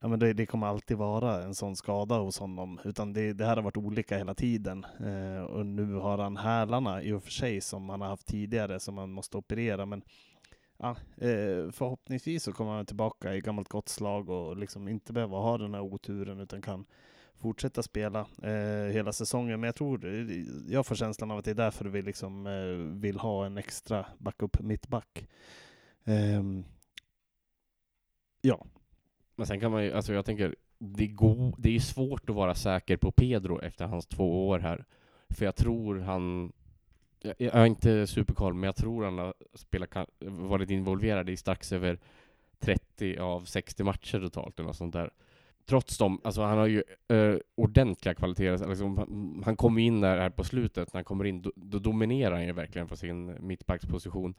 [0.00, 3.44] Ja, men det, det, kommer alltid vara en sån skada hos honom, utan det, det
[3.44, 4.84] här har varit olika hela tiden.
[4.84, 8.80] Eh, och nu har han hälarna i och för sig som han har haft tidigare
[8.80, 10.02] som han måste operera, men
[10.78, 15.38] ja, eh, förhoppningsvis så kommer han tillbaka i gammalt gott slag och liksom inte behöva
[15.38, 16.86] ha den här oturen utan kan
[17.40, 19.60] fortsätta spela eh, hela säsongen.
[19.60, 23.00] Men jag tror, eh, jag får känslan av att det är därför vi liksom eh,
[23.00, 25.28] vill ha en extra backup mittback.
[26.04, 26.42] Eh,
[28.40, 28.66] ja.
[29.38, 32.54] Men sen kan man ju, alltså jag tänker, det, går, det är svårt att vara
[32.54, 34.84] säker på Pedro efter hans två år här.
[35.30, 36.52] För jag tror han,
[37.22, 41.72] jag, jag är inte superkoll, men jag tror han har spelat, varit involverad i strax
[41.72, 41.98] över
[42.58, 45.10] 30 av 60 matcher totalt eller något sånt där
[45.68, 48.52] trots dem, alltså han har ju uh, ordentliga kvaliteter.
[48.52, 51.52] Alltså, liksom, han, han kommer in där här på slutet, när han kommer in, då,
[51.56, 54.34] då dominerar han ju verkligen på sin mittbacksposition.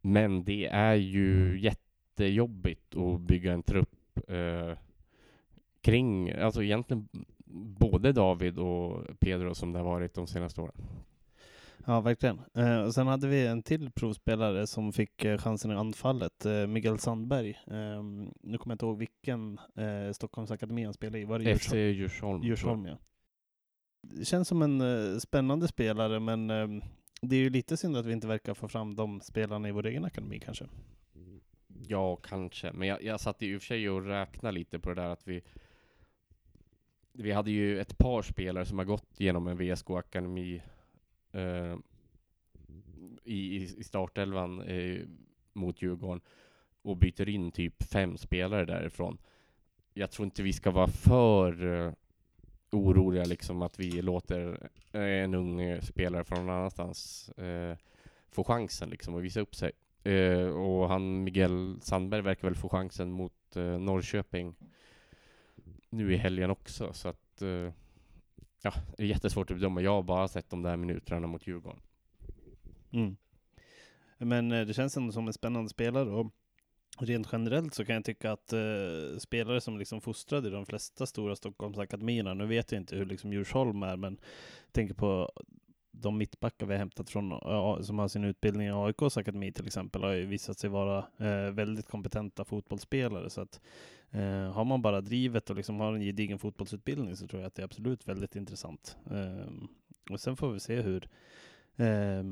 [0.00, 3.97] Men det är ju jättejobbigt att bygga en trupp
[4.30, 4.76] uh,
[5.80, 7.08] kring, alltså egentligen
[7.78, 10.74] både David och Pedro som det har varit de senaste åren.
[11.86, 12.40] Ja, verkligen.
[12.54, 16.66] Eh, och sen hade vi en till provspelare som fick eh, chansen i anfallet, eh,
[16.66, 17.50] Miguel Sandberg.
[17.50, 18.02] Eh,
[18.42, 21.24] nu kommer jag inte ihåg vilken eh, Stockholmsakademi han spelade i.
[21.24, 22.42] Var det FC Djursholm.
[22.42, 22.98] Djursholm, ja.
[24.02, 26.82] Det känns som en eh, spännande spelare, men ehm,
[27.22, 29.86] det är ju lite synd att vi inte verkar få fram de spelarna i vår
[29.86, 30.64] egen akademi kanske.
[31.86, 32.72] Ja, kanske.
[32.72, 35.28] Men jag, jag satt i och för sig och räknade lite på det där att
[35.28, 35.42] vi
[37.12, 40.62] vi hade ju ett par spelare som har gått genom en VSK-akademi
[41.32, 41.76] eh,
[43.24, 45.00] i, i startelvan eh,
[45.52, 46.20] mot Djurgården
[46.82, 49.18] och byter in typ fem spelare därifrån.
[49.94, 51.92] Jag tror inte vi ska vara för eh,
[52.70, 57.76] oroliga liksom att vi låter eh, en ung spelare från någon annanstans eh,
[58.30, 59.72] få chansen liksom och visa upp sig.
[60.04, 64.54] Eh, och han Miguel Sandberg verkar väl få chansen mot eh, Norrköping
[65.90, 67.72] nu i helgen också så att eh,
[68.62, 69.80] ja, det är jättesvårt att bedöma.
[69.82, 71.80] Jag har bara sett de där minuterna mot Djurgården.
[72.90, 73.16] Mm.
[74.18, 76.32] Men eh, det känns ändå som en spännande spelare och
[76.98, 81.06] rent generellt så kan jag tycka att eh, spelare som liksom fostrade i de flesta
[81.06, 84.20] stora Stockholmsakademierna, nu vet jag inte hur liksom Djursholm är, men
[84.72, 85.32] tänker på
[86.00, 87.30] de mittbackar vi har hämtat från,
[87.84, 91.52] som har sin utbildning i AIKs akademi till exempel, har ju visat sig vara eh,
[91.52, 93.30] väldigt kompetenta fotbollsspelare.
[93.30, 93.60] Så att
[94.10, 97.54] eh, har man bara drivet och liksom har en gedigen fotbollsutbildning så tror jag att
[97.54, 98.96] det är absolut väldigt intressant.
[99.10, 99.52] Eh,
[100.10, 101.08] och sen får vi se hur,
[101.76, 102.24] eh,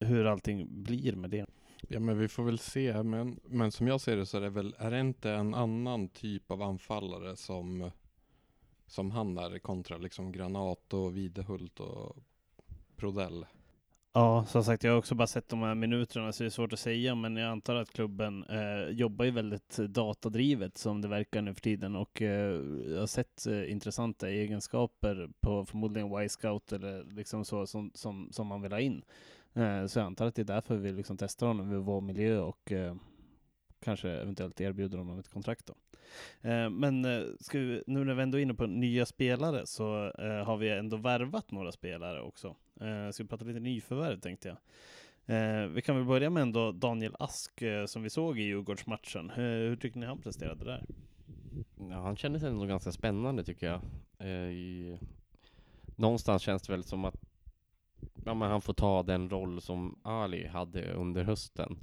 [0.00, 1.46] hur allting blir med det.
[1.88, 4.50] Ja men vi får väl se, men, men som jag ser det så är det
[4.50, 7.90] väl, är det inte en annan typ av anfallare som,
[8.86, 12.16] som han är kontra liksom Granat och Videhult och
[13.02, 13.46] Prodell?
[14.12, 16.72] Ja, som sagt, jag har också bara sett de här minuterna, så det är svårt
[16.72, 21.42] att säga, men jag antar att klubben eh, jobbar ju väldigt datadrivet som det verkar
[21.42, 27.04] nu för tiden och eh, jag har sett eh, intressanta egenskaper på förmodligen Y-scout eller
[27.04, 29.02] liksom så som, som, som man vill ha in.
[29.54, 32.38] Eh, så jag antar att det är därför vi liksom testar honom i vår miljö
[32.40, 32.94] och eh,
[33.82, 35.74] kanske eventuellt erbjuder honom ett kontrakt då.
[36.48, 40.12] Eh, men eh, ska vi, nu när vi ändå är inne på nya spelare så
[40.18, 42.56] eh, har vi ändå värvat några spelare också.
[42.80, 44.56] Eh, ska vi prata lite nyförvärv tänkte jag.
[45.26, 49.30] Eh, vi kan väl börja med ändå Daniel Ask eh, som vi såg i Djurgårdsmatchen.
[49.30, 50.84] Hur tycker ni han presterade där?
[51.90, 53.80] Ja, han kändes ändå ganska spännande tycker jag.
[54.18, 54.98] Eh, i,
[55.96, 57.16] någonstans känns det väl som att
[58.24, 61.78] ja, men han får ta den roll som Ali hade under hösten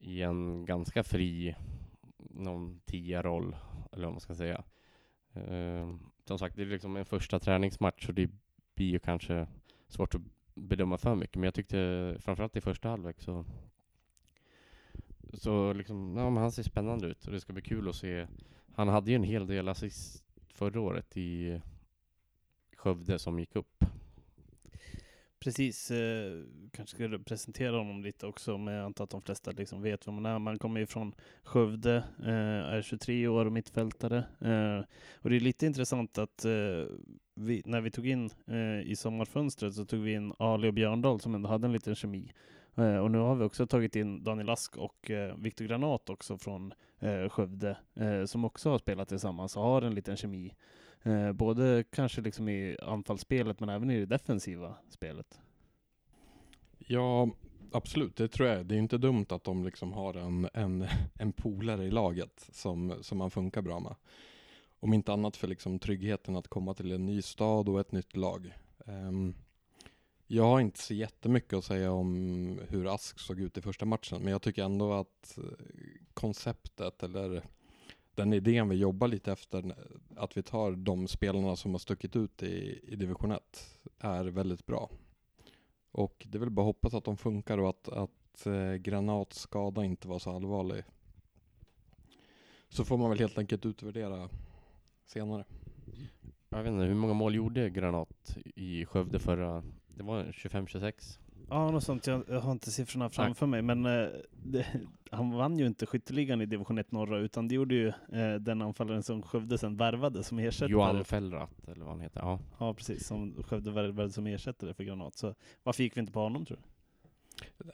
[0.00, 1.56] i en ganska fri
[2.18, 3.56] någon tia-roll,
[3.92, 4.64] eller vad man ska säga.
[5.32, 8.30] Eh, som sagt, det är liksom en första träningsmatch och det
[8.74, 9.46] blir ju kanske
[9.88, 10.22] svårt att
[10.54, 13.44] bedöma för mycket, men jag tyckte framförallt i första halvlek så
[15.32, 18.26] så liksom, ja, men han ser spännande ut och det ska bli kul att se.
[18.74, 21.60] Han hade ju en hel del assist förra året i
[22.76, 23.84] Skövde som gick upp.
[25.40, 29.82] Precis, eh, kanske skulle presentera honom lite också, men jag antar att de flesta liksom
[29.82, 30.38] vet vem man är.
[30.38, 34.18] Man kommer ju från Skövde, eh, är 23 år och mittfältare.
[34.18, 36.84] Eh, och det är lite intressant att eh,
[37.34, 41.20] vi, när vi tog in eh, i sommarfönstret så tog vi in Ali och Björndal
[41.20, 42.32] som ändå hade en liten kemi.
[42.76, 46.38] Eh, och nu har vi också tagit in Daniel Ask och eh, Viktor Granat också
[46.38, 50.54] från eh, Skövde, eh, som också har spelat tillsammans och har en liten kemi.
[51.02, 55.40] Eh, både kanske liksom i anfallsspelet men även i det defensiva spelet.
[56.78, 57.30] Ja,
[57.72, 58.66] absolut, det tror jag.
[58.66, 62.94] Det är inte dumt att de liksom har en, en, en polare i laget som,
[63.00, 63.94] som man funkar bra med.
[64.80, 68.16] Om inte annat för liksom tryggheten att komma till en ny stad och ett nytt
[68.16, 68.54] lag.
[68.86, 69.34] Um,
[70.26, 74.22] jag har inte så jättemycket att säga om hur Ask såg ut i första matchen,
[74.22, 75.44] men jag tycker ändå att eh,
[76.14, 77.42] konceptet eller
[78.18, 79.74] den idén vi jobbar lite efter,
[80.16, 84.66] att vi tar de spelarna som har stuckit ut i, i division 1, är väldigt
[84.66, 84.90] bra.
[85.92, 89.84] Och det är väl bara att hoppas att de funkar och att, att eh, granatskada
[89.84, 90.84] inte var så allvarlig.
[92.68, 94.28] Så får man väl helt enkelt utvärdera
[95.06, 95.44] senare.
[96.48, 99.62] Jag vet inte, hur många mål gjorde Granat i Skövde förra?
[99.86, 101.18] Det var 25-26?
[101.50, 102.06] Ja, något sånt.
[102.06, 104.66] Jag, jag har inte siffrorna framför mig, men eh, det,
[105.10, 108.62] han vann ju inte skytteligan i division 1 norra, utan det gjorde ju eh, den
[108.62, 110.72] anfallaren som Skövde sen värvade som ersättare.
[110.72, 112.20] Johan Fellrath, eller vad han heter.
[112.20, 112.38] Ja.
[112.58, 113.06] Ja, precis.
[113.06, 115.16] Som Skövde värvade som ersättare för Granat.
[115.16, 116.62] Så varför gick vi inte på honom tror du?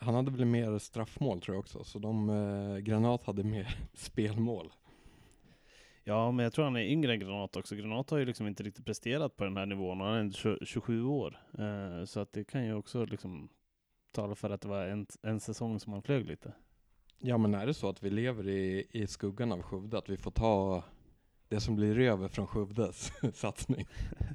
[0.00, 4.72] Han hade väl mer straffmål tror jag också, så de, eh, Granat hade mer spelmål.
[6.04, 7.76] Ja, men jag tror han är yngre än Granat också.
[7.76, 10.32] Granat har ju liksom inte riktigt presterat på den här nivån och han är ändå
[10.32, 11.38] 20 27 år.
[11.58, 13.48] Eh, så att det kan ju också liksom
[14.14, 16.52] tala för att det var en, en säsong som han flög lite.
[17.18, 20.16] Ja men är det så att vi lever i, i skuggan av Skövde, att vi
[20.16, 20.82] får ta
[21.48, 23.86] det som blir över från Skövdes satsning.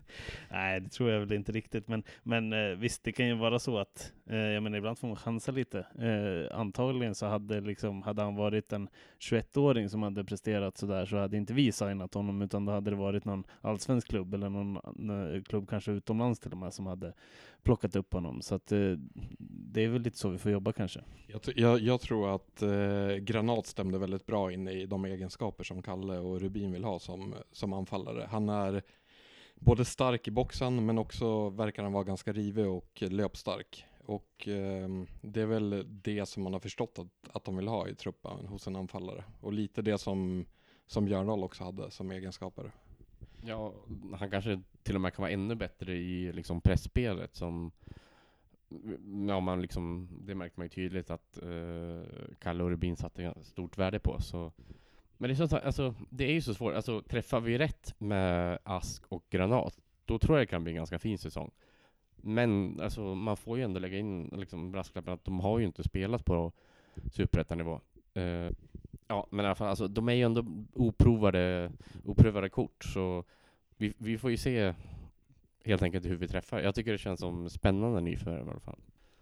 [0.52, 1.88] Nej, det tror jag väl inte riktigt.
[1.88, 5.08] Men, men eh, visst, det kan ju vara så att, eh, jag menar ibland får
[5.08, 5.80] man chansa lite.
[5.80, 8.90] Eh, antagligen så hade, liksom, hade han varit en
[9.20, 12.98] 21-åring som hade presterat sådär så hade inte vi signat honom utan då hade det
[12.98, 17.14] varit någon allsvensk klubb eller någon, någon klubb kanske utomlands till och med som hade
[17.64, 18.42] plockat upp honom.
[18.42, 18.94] Så att, eh,
[19.40, 21.04] det är väl lite så vi får jobba kanske.
[21.28, 25.82] Jag, jag, jag tror att eh, Granat stämde väldigt bra in i de egenskaper som
[25.82, 28.28] Kalle och Rubin vill ha som, som anfallare.
[28.32, 28.84] Han är
[29.56, 33.86] både stark i boxen men också verkar han vara ganska rivig och löpstark.
[34.06, 34.90] Och eh,
[35.22, 38.48] det är väl det som man har förstått att, att de vill ha i truppen
[38.48, 39.24] hos en anfallare.
[39.42, 40.46] Och lite det som,
[40.88, 42.72] som Björndal också hade som egenskaper.
[43.42, 43.74] Ja,
[44.14, 47.72] han kanske till och med kan vara ännu bättre i liksom pressspelet som
[49.28, 52.04] Ja, man liksom, det märkte man ju tydligt att uh,
[52.40, 54.22] Kalle och Rubin satte stort värde på.
[54.22, 54.52] Så.
[55.18, 56.74] Men det är, så, alltså, det är ju så svårt.
[56.74, 60.76] Alltså, träffar vi rätt med Ask och Granat, då tror jag det kan bli en
[60.76, 61.52] ganska fin säsong.
[62.16, 65.84] Men alltså, man får ju ändå lägga in liksom, brasklappen att de har ju inte
[65.84, 66.52] spelat på
[67.12, 67.82] superettanivå.
[68.18, 68.52] Uh,
[69.12, 71.72] Ja, men i alla fall, alltså, de är ju ändå oprovade,
[72.06, 73.24] oprovade kort, så
[73.78, 74.74] vi, vi får ju se
[75.64, 76.60] helt enkelt hur vi träffar.
[76.60, 78.80] Jag tycker det känns som spännande nyförvärv i alla fall.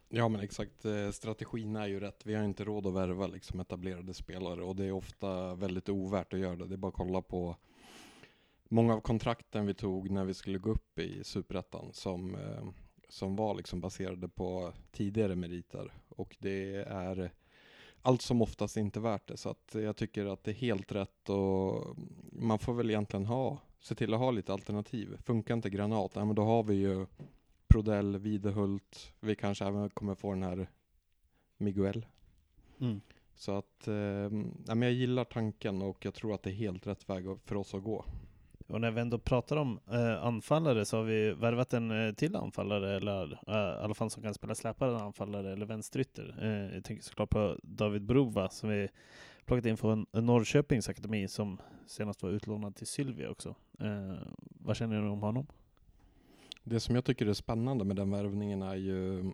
[0.10, 2.26] Ja men exakt, eh, strategin är ju rätt.
[2.26, 6.34] Vi har inte råd att värva liksom etablerade spelare och det är ofta väldigt ovärt
[6.34, 6.68] att göra det.
[6.68, 7.56] Det är bara att kolla på
[8.70, 12.68] många av kontrakten vi tog när vi skulle gå upp i Superettan som, eh,
[13.10, 15.94] som var liksom baserade på tidigare meriter.
[16.10, 17.32] Och det är
[18.08, 19.38] allt som oftast inte värt det.
[19.38, 21.98] Så att jag tycker att det är helt rätt och
[22.32, 25.18] man får väl egentligen ha, se till att ha lite alternativ.
[25.24, 27.06] Funkar inte Granat, ja, men då har vi ju
[27.68, 30.70] Prodell, Videhult, vi kanske även kommer få den här
[31.58, 32.06] Miguel.
[32.80, 33.02] Mm.
[33.36, 33.96] Så att, eh,
[34.66, 37.56] ja, men jag gillar tanken och jag tror att det är helt rätt väg för
[37.56, 38.06] oss att gå.
[38.68, 42.36] Och när vi ändå pratar om eh, anfallare så har vi värvat en eh, till
[42.36, 46.36] anfallare, eller eh, i alla fall som kan spela släpare anfallare eller vänsterytter.
[46.42, 48.88] Eh, jag tänker såklart på David Brova som vi
[49.46, 53.56] plockat in från Norrköpings akademi som senast var utlånad till Sylvia också.
[53.80, 55.48] Eh, vad känner du om honom?
[56.64, 59.32] Det som jag tycker är spännande med den värvningen är ju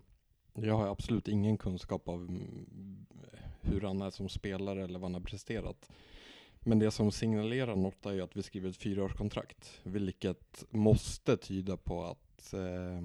[0.54, 3.06] jag har absolut ingen kunskap av mm,
[3.60, 5.90] hur han är som spelare eller vad han har presterat.
[6.66, 11.76] Men det som signalerar något är ju att vi skriver ett fyraårskontrakt, vilket måste tyda
[11.76, 13.00] på att, eh,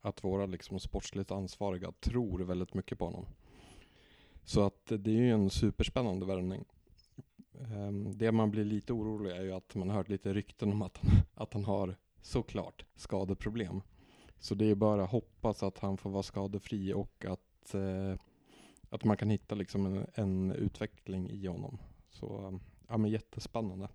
[0.00, 3.26] att våra liksom sportsligt ansvariga tror väldigt mycket på honom.
[4.44, 6.64] Så att det är ju en superspännande värvning.
[7.60, 10.82] Eh, det man blir lite orolig är ju att man har hört lite rykten om
[10.82, 11.00] att,
[11.34, 13.82] att han har såklart skadeproblem.
[14.38, 18.14] Så det är bara att hoppas att han får vara skadefri och att, eh,
[18.88, 21.78] att man kan hitta liksom en, en utveckling i honom.
[22.10, 22.60] Så ehm,
[22.92, 23.88] ja, men jättespännande.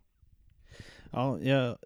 [1.12, 1.78] Ja, jag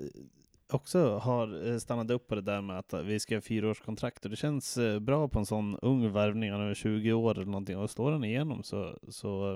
[0.70, 4.32] också har eh, stannat upp på det där med att vi ska ha fyraårskontrakt och
[4.32, 7.78] det känns eh, bra på en sån ung värvning, han är 20 år eller någonting
[7.78, 9.54] och slår han igenom så, så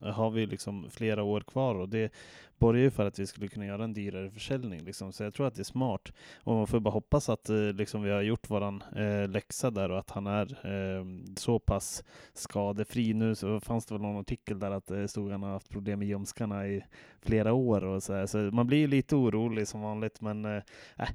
[0.00, 2.12] eh, har vi liksom flera år kvar och det
[2.58, 4.80] borgar ju för att vi skulle kunna göra en dyrare försäljning.
[4.84, 5.12] Liksom.
[5.12, 6.12] Så jag tror att det är smart.
[6.36, 9.90] Och man får bara hoppas att eh, liksom, vi har gjort våran eh, läxa där
[9.90, 11.04] och att han är eh,
[11.36, 13.14] så pass skadefri.
[13.14, 15.50] Nu så fanns det väl någon artikel där att det eh, stod att han har
[15.50, 16.84] haft problem med ljumskarna i
[17.20, 18.26] flera år och så, här.
[18.26, 20.20] så man blir lite orolig som vanligt.
[20.20, 20.62] Men eh,
[20.96, 21.08] äh,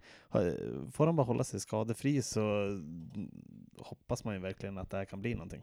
[0.91, 3.32] får han bara hålla sig skadefri så mm,
[3.77, 5.62] hoppas man ju verkligen att det här kan bli någonting.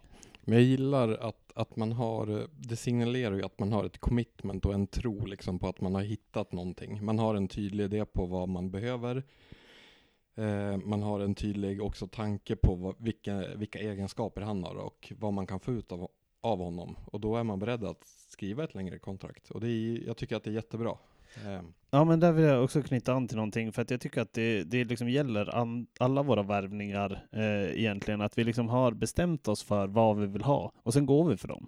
[0.48, 3.98] Men jag gillar att, att man har, eh, det signalerar ju att man har ett
[3.98, 7.04] commitment och en tro liksom på att man har hittat någonting.
[7.04, 9.22] Man har en tydlig idé på vad man behöver.
[10.34, 15.12] Eh, man har en tydlig också tanke på vad, vilka, vilka egenskaper han har och
[15.18, 16.08] vad man kan få ut av,
[16.40, 16.96] av honom.
[17.04, 19.50] Och då är man beredd att skriva ett längre kontrakt.
[19.50, 20.98] Och det är, jag tycker att det är jättebra.
[21.46, 21.62] Eh.
[21.90, 24.32] Ja, men där vill jag också knyta an till någonting, för att jag tycker att
[24.32, 29.48] det, det liksom gäller an, alla våra värvningar eh, egentligen, att vi liksom har bestämt
[29.48, 31.66] oss för vad vi vill ha, och sen går vi för dem.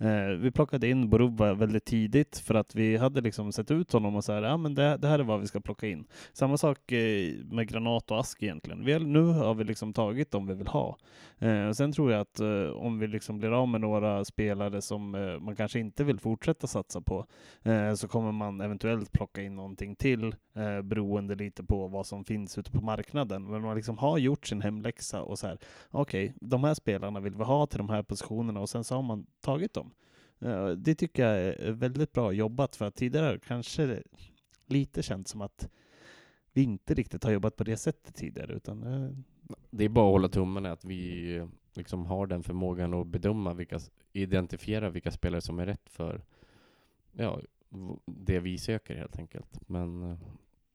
[0.00, 4.16] Eh, vi plockade in Boruba väldigt tidigt för att vi hade liksom sett ut honom
[4.16, 6.06] och så här, ja men det, det här är vad vi ska plocka in.
[6.32, 8.84] Samma sak eh, med Granat och Ask egentligen.
[8.84, 10.98] Vi, nu har vi liksom tagit dem vi vill ha.
[11.38, 15.14] Eh, sen tror jag att eh, om vi liksom blir av med några spelare som
[15.14, 17.26] eh, man kanske inte vill fortsätta satsa på,
[17.62, 22.24] eh, så kommer man eventuellt plocka in någonting till, eh, beroende lite på vad som
[22.24, 23.50] finns ute på marknaden.
[23.50, 25.58] Men man liksom har gjort sin hemläxa och så här,
[25.90, 28.94] okej, okay, de här spelarna vill vi ha till de här positionerna och sen så
[28.94, 29.87] har man tagit dem.
[30.76, 34.02] Det tycker jag är väldigt bra jobbat för att tidigare kanske
[34.66, 35.68] lite känt som att
[36.52, 39.10] vi inte riktigt har jobbat på det sättet tidigare utan eh,
[39.70, 43.80] det är bara att hålla tummarna att vi liksom har den förmågan att bedöma vilka,
[44.12, 46.24] identifiera vilka spelare som är rätt för,
[47.12, 47.40] ja,
[48.06, 49.68] det vi söker helt enkelt.
[49.68, 50.18] Men eh,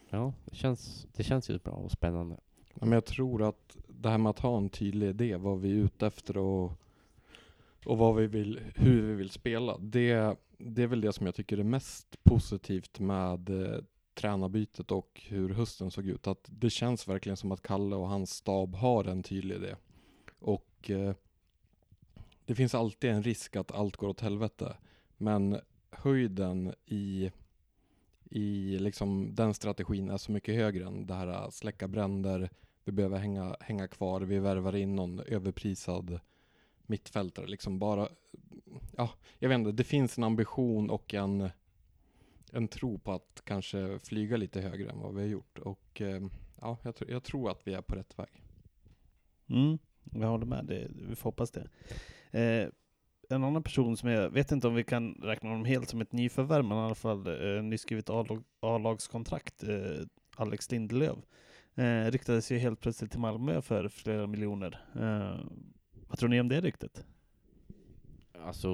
[0.09, 2.39] ja, det känns, det känns ju bra och spännande.
[2.74, 5.72] Ja, men jag tror att det här med att ha en tydlig idé, vad vi
[5.72, 6.72] är ute efter och,
[7.86, 9.77] och vad vi vill, hur vi vill spela.
[9.77, 13.79] Det, det är väl det som jag tycker är mest positivt med eh,
[14.13, 16.27] tränarbytet och hur hösten såg ut.
[16.27, 19.75] Att det känns verkligen som att Kalle och hans stab har en tydlig idé.
[20.39, 21.13] Och eh,
[22.45, 24.77] det finns alltid en risk att allt går åt helvete.
[25.17, 25.59] Men
[25.91, 27.31] höjden i
[28.36, 32.49] i liksom den strategin är så mycket högre än det här att släcka bränder,
[32.86, 36.19] vi behöver hänga, hänga kvar, vi värvar in någon överprisad
[36.93, 37.47] mittfältare.
[37.47, 38.09] Liksom bara,
[38.97, 41.49] ja, jag vet inte, det finns en ambition och en,
[42.51, 45.59] en tro på att kanske flyga lite högre än vad vi har gjort.
[45.59, 46.21] Och eh,
[46.61, 48.43] ja, jag, tr- jag tror att vi är på rätt väg.
[49.49, 49.77] Mm,
[50.11, 50.65] jag håller med.
[50.65, 51.69] Det, vi får hoppas det.
[52.31, 52.69] Eh,
[53.29, 56.11] en annan person som jag vet inte om vi kan räkna honom helt som ett
[56.11, 61.17] nyförvärv, men i alla fall eh, nyskrivet A-lag- A-lagskontrakt, eh, Alex Lindelöf,
[61.75, 64.85] eh, riktades ju helt plötsligt till Malmö för flera miljoner.
[64.95, 65.39] Eh,
[66.14, 67.05] vad tror ni om det ryktet?
[68.45, 68.68] Alltså,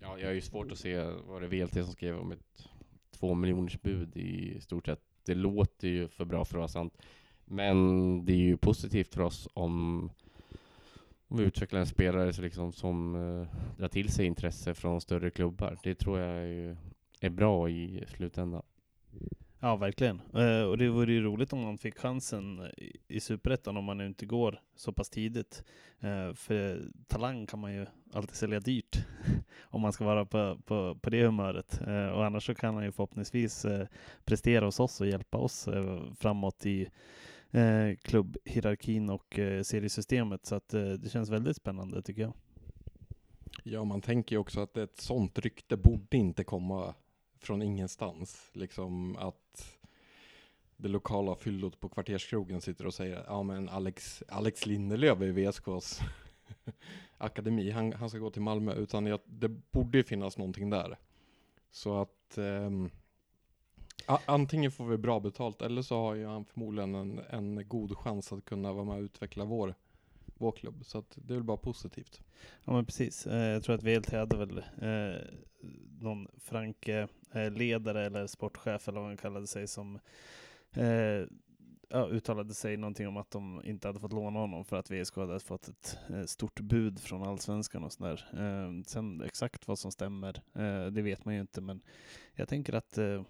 [0.00, 2.68] ja, jag har ju svårt att se vad det är VLT som skrev om ett
[3.10, 5.00] två miljoners bud i stort sett.
[5.24, 6.98] Det låter ju för bra för att vara sant.
[7.44, 10.10] Men det är ju positivt för oss om,
[11.28, 15.30] om vi utvecklar en spelare så liksom som eh, drar till sig intresse från större
[15.30, 15.78] klubbar.
[15.82, 16.76] Det tror jag är,
[17.20, 18.62] är bra i slutändan.
[19.64, 20.20] Ja, verkligen.
[20.34, 23.84] Eh, och det vore ju roligt om man fick chansen eh, i, i Superettan om
[23.84, 25.64] man nu inte går så pass tidigt.
[26.00, 29.06] Eh, för talang kan man ju alltid sälja dyrt
[29.62, 31.80] om man ska vara på, på, på det humöret.
[31.86, 33.86] Eh, och annars så kan han ju förhoppningsvis eh,
[34.24, 36.88] prestera hos oss och hjälpa oss eh, framåt i
[37.50, 40.46] eh, klubbhierarkin och eh, seriesystemet.
[40.46, 42.32] Så att eh, det känns väldigt spännande tycker jag.
[43.62, 46.94] Ja, man tänker ju också att ett sånt rykte borde inte komma
[47.42, 48.50] från ingenstans.
[48.52, 49.41] Liksom att
[50.82, 56.00] det lokala fyllot på kvarterskrogen sitter och säger ja men Alex, Alex Lindelöf är VSKs
[57.18, 58.74] akademi, han, han ska gå till Malmö.
[58.74, 60.98] Utan jag, det borde ju finnas någonting där.
[61.70, 62.90] Så att ehm,
[64.06, 68.32] antingen får vi bra betalt eller så har ju han förmodligen en, en god chans
[68.32, 69.74] att kunna vara med och utveckla vår,
[70.34, 70.84] vår klubb.
[70.84, 72.20] Så att det är väl bara positivt.
[72.64, 73.26] Ja men precis.
[73.26, 75.20] Eh, jag tror att VLT hade väl eh,
[76.00, 79.98] någon Franke eh, ledare eller sportchef eller vad han kallade sig som
[80.76, 81.26] eh,
[81.92, 85.16] ja, uttalade sig någonting om att de inte hade fått låna honom för att VSK
[85.16, 88.28] hade fått ett eh, stort bud från allsvenskan och sådär.
[88.32, 91.80] Eh, sen exakt vad som stämmer, eh, det vet man ju inte men
[92.34, 93.24] jag tänker att eh, mm,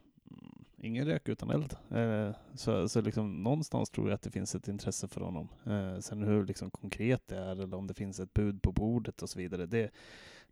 [0.77, 1.77] ingen rök utan eld.
[1.91, 5.49] Eh, så så liksom, någonstans tror jag att det finns ett intresse för honom.
[5.67, 9.23] Eh, sen hur liksom, konkret det är eller om det finns ett bud på bordet
[9.23, 9.67] och så vidare.
[9.67, 9.91] Det,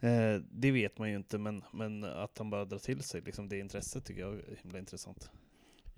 [0.01, 3.49] eh, det vet man ju inte, men, men att han bara drar till sig liksom,
[3.49, 5.30] det intresset tycker jag är himla intressant.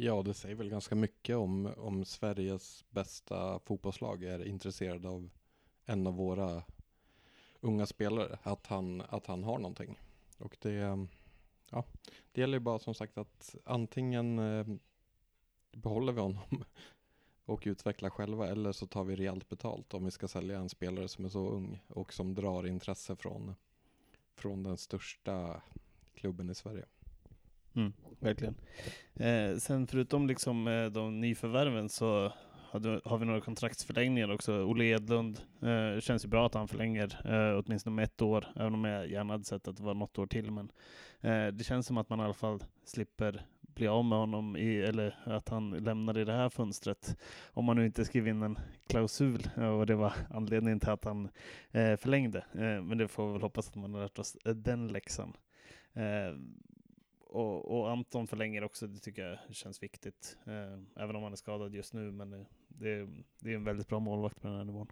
[0.05, 5.31] Ja, det säger väl ganska mycket om, om Sveriges bästa fotbollslag är intresserad av
[5.85, 6.63] en av våra
[7.61, 10.01] unga spelare, att han, att han har någonting.
[10.39, 11.07] Och det,
[11.71, 11.85] ja,
[12.33, 14.67] det gäller ju bara som sagt att antingen eh,
[15.73, 16.65] behåller vi honom
[17.45, 21.09] och utvecklar själva eller så tar vi rejält betalt om vi ska sälja en spelare
[21.09, 23.55] som är så ung och som drar intresse från,
[24.35, 25.63] från den största
[26.15, 26.85] klubben i Sverige.
[27.75, 28.55] Mm, verkligen.
[29.15, 32.33] Eh, sen förutom liksom, eh, de nyförvärven så
[32.71, 34.53] hade, har vi några kontraktsförlängningar också.
[34.53, 38.75] Olle Edlund, eh, känns ju bra att han förlänger eh, åtminstone med ett år, även
[38.75, 40.51] om jag gärna hade sett att det var något år till.
[40.51, 40.73] Men
[41.21, 44.77] eh, det känns som att man i alla fall slipper bli av med honom, i,
[44.77, 47.17] eller att han lämnar i det här fönstret.
[47.51, 51.05] Om man nu inte skriver in en klausul, eh, och det var anledningen till att
[51.05, 51.29] han
[51.71, 52.39] eh, förlängde.
[52.39, 55.37] Eh, men det får vi väl hoppas att man har lärt oss eh, den läxan.
[57.33, 60.37] Och, och Anton förlänger också, det tycker jag känns viktigt.
[60.47, 63.09] Eh, även om han är skadad just nu, men eh, det, det,
[63.41, 64.87] det är en väldigt bra målvakt på den här nivån.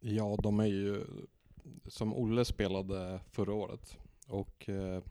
[0.00, 1.04] Ja, de är ju
[1.86, 5.02] som Olle spelade förra året och eh,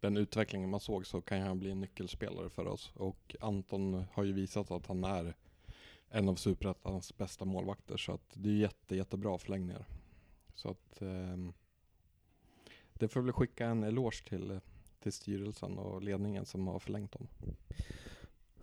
[0.00, 2.92] den utvecklingen man såg så kan han bli en nyckelspelare för oss.
[2.94, 5.34] Och Anton har ju visat att han är
[6.08, 9.84] en av Superettans bästa målvakter så att det är jätte, jättebra förlängningar.
[10.54, 11.36] Så att eh,
[12.94, 14.60] det får väl skicka en eloge till,
[15.06, 17.28] till styrelsen och ledningen som har förlängt dem.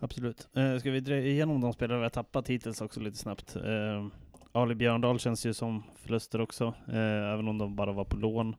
[0.00, 0.48] Absolut.
[0.52, 3.56] Eh, ska vi dra igenom de spelare vi har tappat hittills också lite snabbt?
[3.56, 4.06] Eh,
[4.52, 8.56] Ali Björndal känns ju som förluster också, eh, även om de bara var på lån.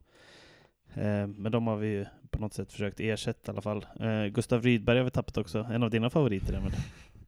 [0.93, 3.85] Eh, men de har vi ju på något sätt försökt ersätta i alla fall.
[3.99, 6.73] Eh, Gustav Rydberg har vi tappat också, en av dina favoriter Emil.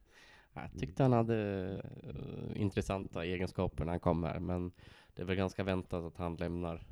[0.54, 1.36] Jag tyckte han hade
[2.04, 4.72] eh, intressanta egenskaper när han kom här, men
[5.14, 6.86] det är väl ganska väntat att han lämnar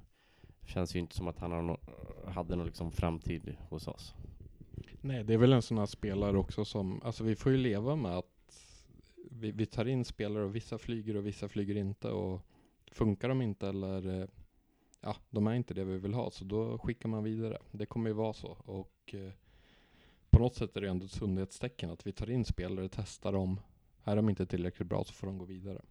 [0.67, 1.79] känns ju inte som att han har no
[2.27, 4.15] hade någon liksom framtid hos oss.
[5.01, 7.97] Nej, det är väl en sån här spelare också som, alltså vi får ju leva
[7.97, 8.37] med att
[9.31, 12.43] vi, vi tar in spelare och vissa flyger och vissa flyger inte och
[12.93, 14.29] funkar de inte eller
[15.01, 17.59] ja, de är inte det vi vill ha så då skickar man vidare.
[17.73, 19.33] Det kommer ju vara så och eh,
[20.31, 23.61] på något sätt är det ändå ett sundhetstecken att vi tar in spelare, testar dem.
[24.05, 25.83] Är de inte tillräckligt bra så får de gå vidare.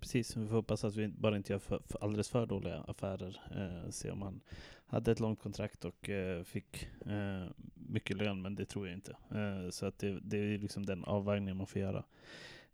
[0.00, 3.40] Precis, vi får hoppas att vi bara inte gör för, för alldeles för dåliga affärer.
[3.56, 4.40] Eh, se om han
[4.86, 9.16] hade ett långt kontrakt och eh, fick eh, mycket lön, men det tror jag inte.
[9.30, 12.04] Eh, så att det, det är liksom den avvägningen man får göra.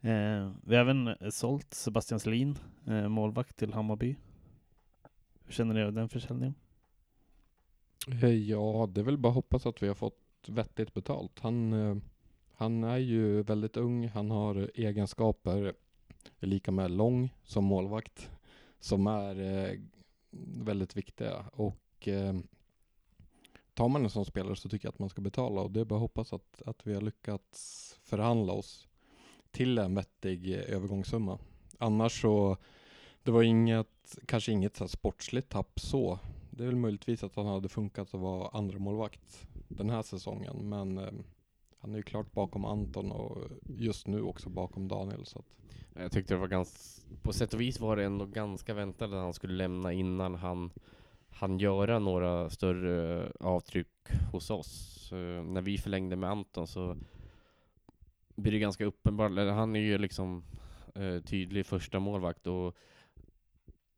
[0.00, 4.16] Eh, vi har även eh, sålt Sebastian Selin, eh, målvakt till Hammarby.
[5.44, 6.54] Hur känner ni av den försäljningen?
[8.22, 11.40] Eh, ja, det är väl bara att hoppas att vi har fått vettigt betalt.
[11.40, 12.02] Han,
[12.54, 15.74] han är ju väldigt ung, han har egenskaper
[16.40, 18.30] är lika med lång som målvakt
[18.80, 19.78] som är eh,
[20.64, 21.44] väldigt viktiga.
[21.52, 22.34] Och eh,
[23.74, 25.84] tar man en sån spelare så tycker jag att man ska betala och det är
[25.84, 28.88] bara att hoppas att, att vi har lyckats förhandla oss
[29.50, 31.38] till en vettig eh, övergångssumma.
[31.78, 32.56] Annars så,
[33.22, 36.18] det var inget, kanske inget så sportsligt tapp så.
[36.50, 40.68] Det är väl möjligtvis att han hade funkat att vara andra målvakt den här säsongen,
[40.68, 41.12] men eh,
[41.84, 43.38] han är ju klart bakom Anton och
[43.78, 45.26] just nu också bakom Daniel.
[45.26, 45.46] Så att.
[45.94, 49.22] Jag tyckte det var ganska, på sätt och vis var det ändå ganska väntat att
[49.22, 50.70] han skulle lämna innan han
[51.30, 55.12] han göra några större avtryck hos oss.
[55.12, 56.96] Eh, när vi förlängde med Anton så
[58.34, 60.44] blir det ganska uppenbart, han är ju liksom
[60.94, 62.76] eh, tydlig första målvakt och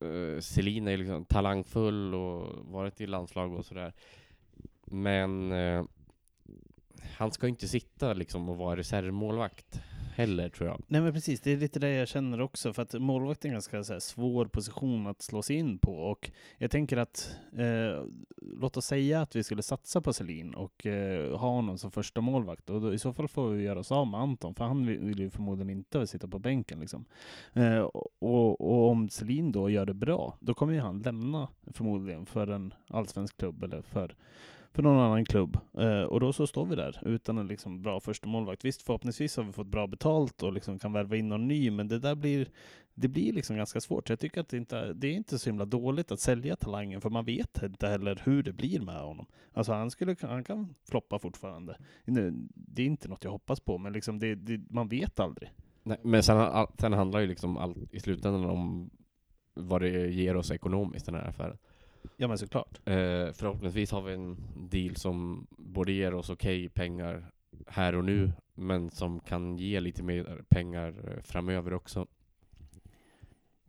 [0.00, 3.92] eh, uh, Selina är liksom talangfull och varit i landslag och sådär.
[4.84, 5.84] Men eh,
[7.16, 9.80] han ska inte sitta liksom och vara reservmålvakt
[10.16, 10.82] heller tror jag.
[10.86, 12.72] Nej men precis, det är lite det jag känner också.
[12.72, 15.92] För att målvakt är en ganska så här, svår position att slå sig in på.
[15.92, 18.04] Och jag tänker att, eh,
[18.60, 22.20] låt oss säga att vi skulle satsa på Selin och eh, ha honom som första
[22.20, 22.70] målvakt.
[22.70, 24.98] Och då, i så fall får vi göra oss av med Anton, för han vill,
[24.98, 26.80] vill ju förmodligen inte sitta på bänken.
[26.80, 27.04] Liksom.
[27.52, 32.26] Eh, och, och, om Selin då gör det bra, då kommer ju han lämna förmodligen
[32.26, 34.16] för en allsvensk klubb eller för
[34.76, 35.58] för någon annan klubb.
[35.78, 38.64] Eh, och då så står vi där utan en liksom bra första målvakt.
[38.64, 41.88] Visst, förhoppningsvis har vi fått bra betalt och liksom kan värva in någon ny, men
[41.88, 42.48] det där blir,
[42.94, 44.08] det blir liksom ganska svårt.
[44.08, 47.10] Jag tycker att det inte det är inte så himla dåligt att sälja talangen, för
[47.10, 49.26] man vet inte heller hur det blir med honom.
[49.52, 51.76] Alltså han, skulle, han kan floppa fortfarande.
[52.04, 55.52] Nu, det är inte något jag hoppas på, men liksom det, det, man vet aldrig.
[55.82, 58.90] Nej, men sen, sen handlar ju liksom allt i slutändan om
[59.54, 61.58] vad det ger oss ekonomiskt, den här affären.
[62.16, 62.80] Ja men såklart.
[62.84, 67.30] Eh, förhoppningsvis har vi en deal som både ger oss okej okay pengar
[67.66, 72.06] här och nu, men som kan ge lite mer pengar eh, framöver också.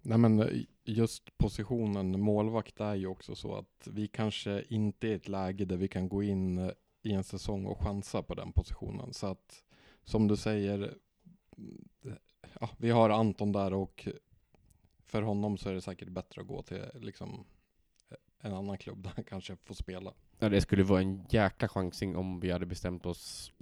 [0.02, 5.12] Nej men eh, just positionen målvakt är ju också så att vi kanske inte är
[5.12, 6.72] i ett läge där vi kan gå in eh,
[7.04, 9.14] i en säsong och chansa på den positionen.
[9.14, 9.64] Så att
[10.04, 10.94] som du säger,
[12.60, 14.08] ja, vi har Anton där och
[15.06, 17.46] för honom så är det säkert bättre att gå till liksom
[18.42, 20.14] en annan klubb där han kanske får spela.
[20.40, 23.54] Ja, det skulle vara en jäkla chansning om vi hade bestämt oss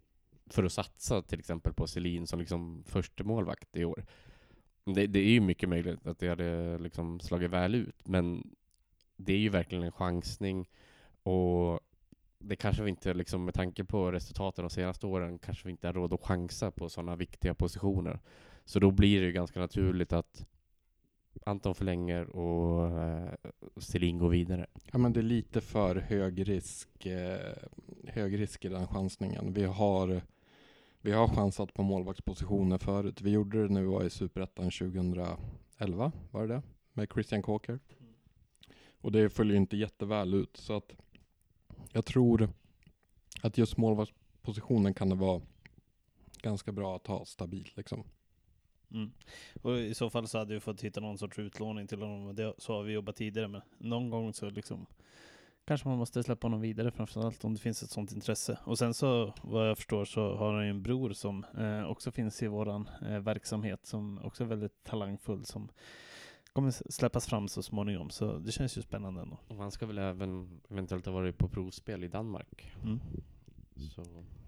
[0.49, 4.05] för att satsa till exempel på Selin som liksom första målvakt i år.
[4.85, 8.55] Det, det, är ju mycket möjligt att det hade liksom slagit väl ut, men
[9.17, 10.69] det är ju verkligen en chansning
[11.23, 11.79] och
[12.39, 15.87] det kanske vi inte, liksom med tanke på resultaten de senaste åren, kanske vi inte
[15.87, 18.19] har råd att chansa på sådana viktiga positioner.
[18.65, 20.45] Så då blir det ju ganska naturligt att
[21.47, 23.33] Anton förlänger och eh,
[23.77, 24.67] Selin går vidare.
[24.91, 27.53] Ja men det är lite för hög risk, eh,
[28.03, 29.53] hög risk i den chansningen.
[29.53, 30.21] Vi har,
[31.01, 33.21] vi har chansat på målvaktspositioner förut.
[33.21, 36.61] Vi gjorde det när vi var i Superettan 2011, var det det?
[36.93, 37.79] Med Christian Kåker.
[39.01, 40.95] Och det följer inte jätteväl ut så att
[41.91, 42.49] jag tror
[43.41, 45.41] att just målvaktspositionen kan det vara
[46.41, 48.03] ganska bra att ha stabilt liksom.
[48.95, 49.11] Mm.
[49.61, 52.35] Och i så fall så hade vi fått hitta någon sorts utlåning till honom.
[52.35, 53.61] Det, så har vi jobbat tidigare med.
[53.77, 54.85] Någon gång så liksom
[55.65, 58.59] kanske man måste släppa honom vidare framförallt om det finns ett sånt intresse.
[58.63, 62.11] Och sen så vad jag förstår så har han ju en bror som eh, också
[62.11, 65.69] finns i våran eh, verksamhet som också är väldigt talangfull som
[66.53, 68.09] kommer släppas fram så småningom.
[68.09, 69.39] Så det känns ju spännande ändå.
[69.47, 72.71] Och han ska väl även eventuellt ha varit på provspel i Danmark.
[72.83, 72.99] Mm.
[73.95, 74.03] Så,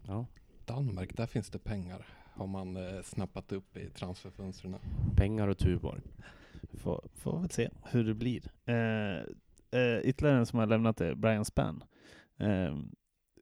[0.07, 0.25] ja.
[0.65, 2.05] Danmark, där finns det pengar
[2.38, 4.75] har man eh, snappat upp i transferfönstren.
[5.15, 6.01] Pengar och Tuborg.
[6.73, 8.43] Får, får väl se hur det blir.
[8.65, 9.17] Eh,
[9.81, 11.83] eh, ytterligare en som har lämnat är Brian Spann.
[12.39, 12.77] Eh,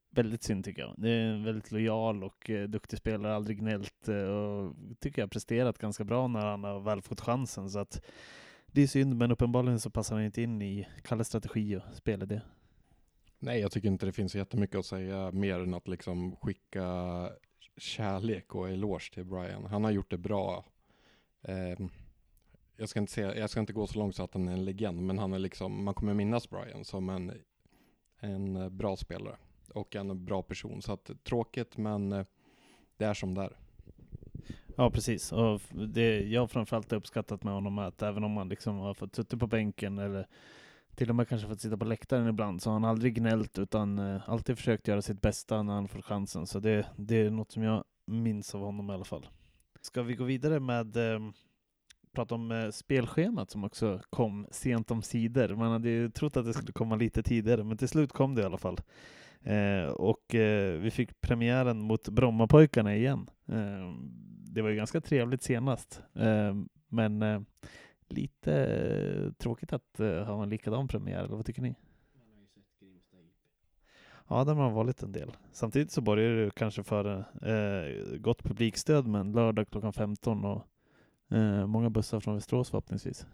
[0.09, 0.93] väldigt synd tycker jag.
[0.97, 5.31] Det är en väldigt lojal och eh, duktig spelare, aldrig gnällt eh, och tycker jag
[5.31, 7.69] presterat ganska bra när han har väl fått chansen.
[7.69, 8.01] Så att
[8.67, 12.41] det är synd, men uppenbarligen så passar han inte in i Kalles strategi och spelidé.
[13.39, 16.83] Nej, jag tycker inte det finns jättemycket att säga mer än att liksom skicka
[17.77, 19.65] kärlek och eloge till Brian.
[19.65, 20.65] Han har gjort det bra.
[21.41, 21.79] Eh,
[22.77, 24.65] jag, ska inte säga, jag ska inte gå så långt så att han är en
[24.65, 27.31] legend, men han är liksom, man kommer minnas Brian som en,
[28.19, 29.35] en eh, bra spelare
[29.73, 30.81] och en bra person.
[30.81, 32.25] Så att tråkigt, men eh,
[32.97, 33.57] det är som det är.
[34.77, 38.49] Ja precis, och det jag framförallt har uppskattat med honom är att även om han
[38.49, 40.27] liksom har fått sitta på bänken eller
[40.95, 43.99] till och med kanske fått sitta på läktaren ibland så har han aldrig gnällt utan
[43.99, 46.47] eh, alltid försökt göra sitt bästa när han får chansen.
[46.47, 49.27] Så det, det är något som jag minns av honom i alla fall.
[49.81, 51.19] Ska vi gå vidare med eh,
[52.15, 55.55] prata om eh, spelschemat som också kom sent om sidor.
[55.55, 58.41] Man hade ju trott att det skulle komma lite tidigare men till slut kom det
[58.41, 58.79] i alla fall.
[59.43, 63.29] Eh, och eh, vi fick premiären mot Brommapojkarna igen.
[63.47, 63.93] Eh,
[64.53, 66.55] det var ju ganska trevligt senast, eh,
[66.89, 67.41] men eh,
[68.07, 71.75] lite eh, tråkigt att eh, ha en likadan premiär, eller vad tycker ni?
[74.27, 75.31] Ja, där har man varit en del.
[75.51, 80.67] Samtidigt så börjar det kanske för eh, gott publikstöd, men lördag klockan 15 och
[81.37, 83.25] eh, många bussar från Västerås förhoppningsvis.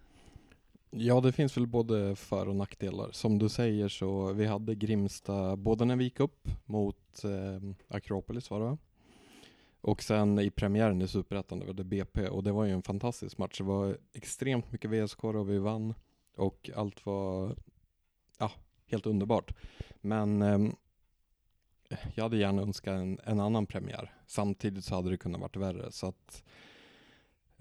[0.89, 3.09] Ja, det finns väl både för och nackdelar.
[3.11, 8.49] Som du säger så vi hade Grimsta både när vi gick upp mot eh, Akropolis
[8.49, 8.77] var det va?
[9.81, 12.81] Och sen i premiären i Superettan, det var det BP och det var ju en
[12.81, 13.57] fantastisk match.
[13.57, 15.93] Det var extremt mycket VSK och vi vann
[16.37, 17.55] och allt var
[18.37, 18.51] ja,
[18.87, 19.53] helt underbart.
[20.01, 20.59] Men eh,
[22.15, 24.13] jag hade gärna önskat en, en, annan premiär.
[24.27, 25.91] Samtidigt så hade det kunnat varit värre.
[25.91, 26.43] Så att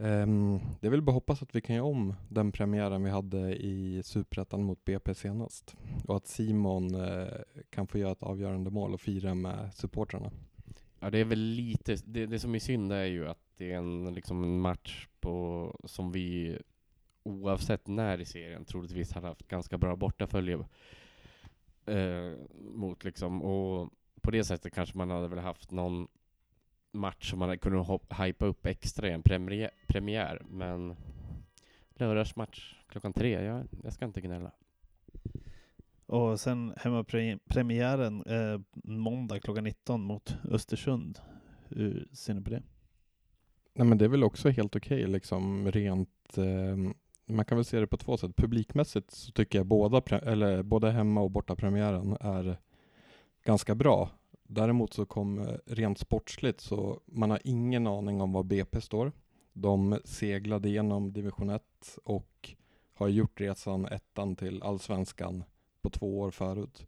[0.02, 3.56] Um, det är väl bara hoppas att vi kan göra om den premiären vi hade
[3.56, 5.76] i Superettan mot BP senast.
[6.08, 7.28] Och att Simon uh,
[7.70, 10.30] kan få göra ett avgörande mål och fira med supportrarna.
[11.01, 13.76] Ja, det är väl lite, det, det som är synd är ju att det är
[13.76, 16.59] en, liksom en match på, som vi
[17.22, 20.59] oavsett när i serien troligtvis hade haft ganska bra bortafölje
[21.86, 23.90] eh, mot liksom, och
[24.22, 26.09] på det sättet kanske man hade väl haft någon
[26.92, 30.96] match som man hade kunnat hypa upp extra i en premiär, premiär men
[31.94, 34.53] lördagsmatch klockan tre, jag, jag ska inte gnälla.
[36.11, 41.18] Och sen hemmapremiären eh, måndag klockan 19 mot Östersund.
[41.68, 42.62] Hur ser ni på det?
[43.74, 46.92] Nej men det är väl också helt okej okay, liksom rent eh,
[47.26, 48.36] man kan väl se det på två sätt.
[48.36, 52.56] Publikmässigt så tycker jag båda, eller både hemma och bortapremiären är
[53.44, 54.11] ganska bra.
[54.42, 59.12] Däremot så kom eh, rent sportsligt så man har ingen aning om var BP står.
[59.52, 61.62] De seglade igenom division 1
[62.04, 62.54] och
[62.94, 65.44] har gjort resan ettan till allsvenskan
[65.83, 66.87] på två år förut.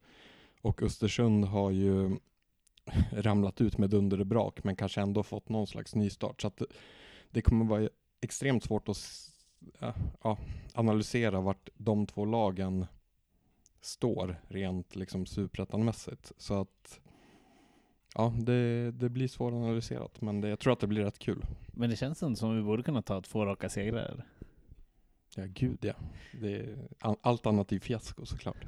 [0.63, 2.19] Och Östersund har ju
[3.13, 6.41] ramlat ut med dunder och brak men kanske ändå fått någon slags nystart.
[6.41, 6.63] Så att
[7.31, 7.89] det kommer vara
[8.21, 8.99] extremt svårt att
[10.23, 10.39] ja,
[10.75, 12.87] analysera vart de två lagen
[13.81, 16.33] står rent liksom superettanmässigt.
[16.37, 17.01] Så att
[18.15, 21.45] Ja, det, det blir svåranalyserat, men det, jag tror att det blir rätt kul.
[21.67, 24.25] Men det känns som att vi borde kunna ta två raka segrar.
[25.37, 25.95] Ja, gud ja.
[26.41, 26.77] Det är,
[27.21, 28.65] allt annat är ju fiasko såklart.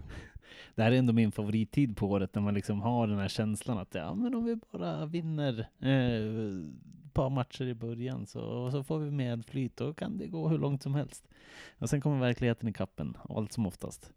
[0.74, 3.78] Det här är ändå min favorittid på året, när man liksom har den här känslan
[3.78, 8.84] att ja, men om vi bara vinner eh, ett par matcher i början så, så
[8.84, 11.28] får vi med flyt, då kan det gå hur långt som helst.
[11.78, 14.12] Och sen kommer verkligheten i kappen, allt som oftast.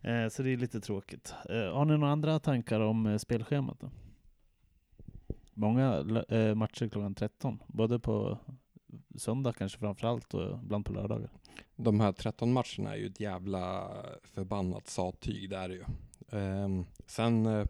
[0.00, 1.34] Eh, så det är lite tråkigt.
[1.48, 3.90] Eh, har ni några andra tankar om eh, spelschemat då?
[5.60, 8.38] många eh, matcher klockan 13, både på
[9.16, 11.30] söndag kanske framförallt och ibland på lördagar.
[11.76, 13.90] De här 13 matcherna är ju ett jävla
[14.22, 15.84] förbannat sattyg, det är det ju.
[16.38, 17.66] Um, sen uh,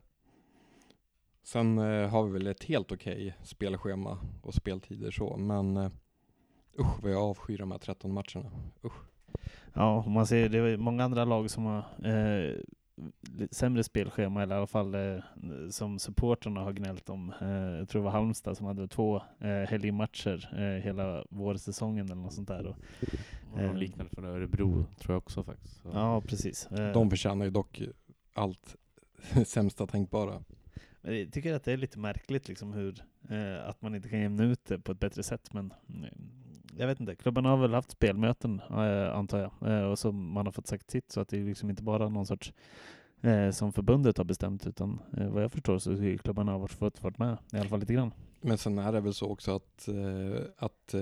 [1.42, 5.90] sen uh, har vi väl ett helt okej okay spelschema och speltider så, men uh,
[6.78, 8.50] usch vad jag avskyr de här 13 matcherna.
[8.84, 9.10] Usch.
[9.72, 12.54] Ja, man ser det är många andra lag som har eh,
[13.50, 15.18] sämre spelschema, eller i alla fall eh,
[15.70, 17.32] som supporterna har gnällt om.
[17.40, 22.14] Eh, jag tror det var Halmstad som hade två eh, helgmatcher eh, hela vårsäsongen eller
[22.22, 22.66] något sånt där.
[22.66, 25.82] Och, eh, liknande från Örebro tror jag också faktiskt.
[25.82, 25.88] Så.
[25.94, 26.66] Ja, precis.
[26.66, 27.82] Eh, De förtjänar ju dock
[28.34, 28.76] allt
[29.46, 30.42] sämsta tänkbara.
[31.02, 34.20] Men jag tycker att det är lite märkligt liksom hur, eh, att man inte kan
[34.20, 35.52] jämna ut det på ett bättre sätt.
[35.52, 35.72] Men
[36.76, 40.46] jag vet inte, klubben har väl haft spelmöten eh, antar jag, eh, och så man
[40.46, 42.52] har fått sagt sitt så att det är liksom inte bara någon sorts
[43.20, 47.18] eh, som förbundet har bestämt utan vad jag förstår så har klubbarna har fått varit
[47.18, 48.12] med i alla fall lite grann.
[48.40, 49.88] Men sen är det väl så också att,
[50.56, 50.94] att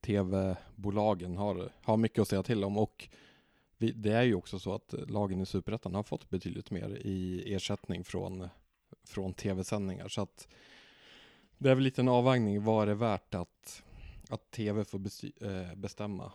[0.00, 3.08] tv-bolagen har, har mycket att säga till om och
[3.78, 8.04] det är ju också så att lagen i Superettan har fått betydligt mer i ersättning
[8.04, 8.48] från,
[9.04, 10.48] från tv-sändningar så att
[11.58, 13.82] det är väl lite en avvägning, vad är det värt att
[14.32, 15.00] att tv får
[15.40, 16.32] äh, bestämma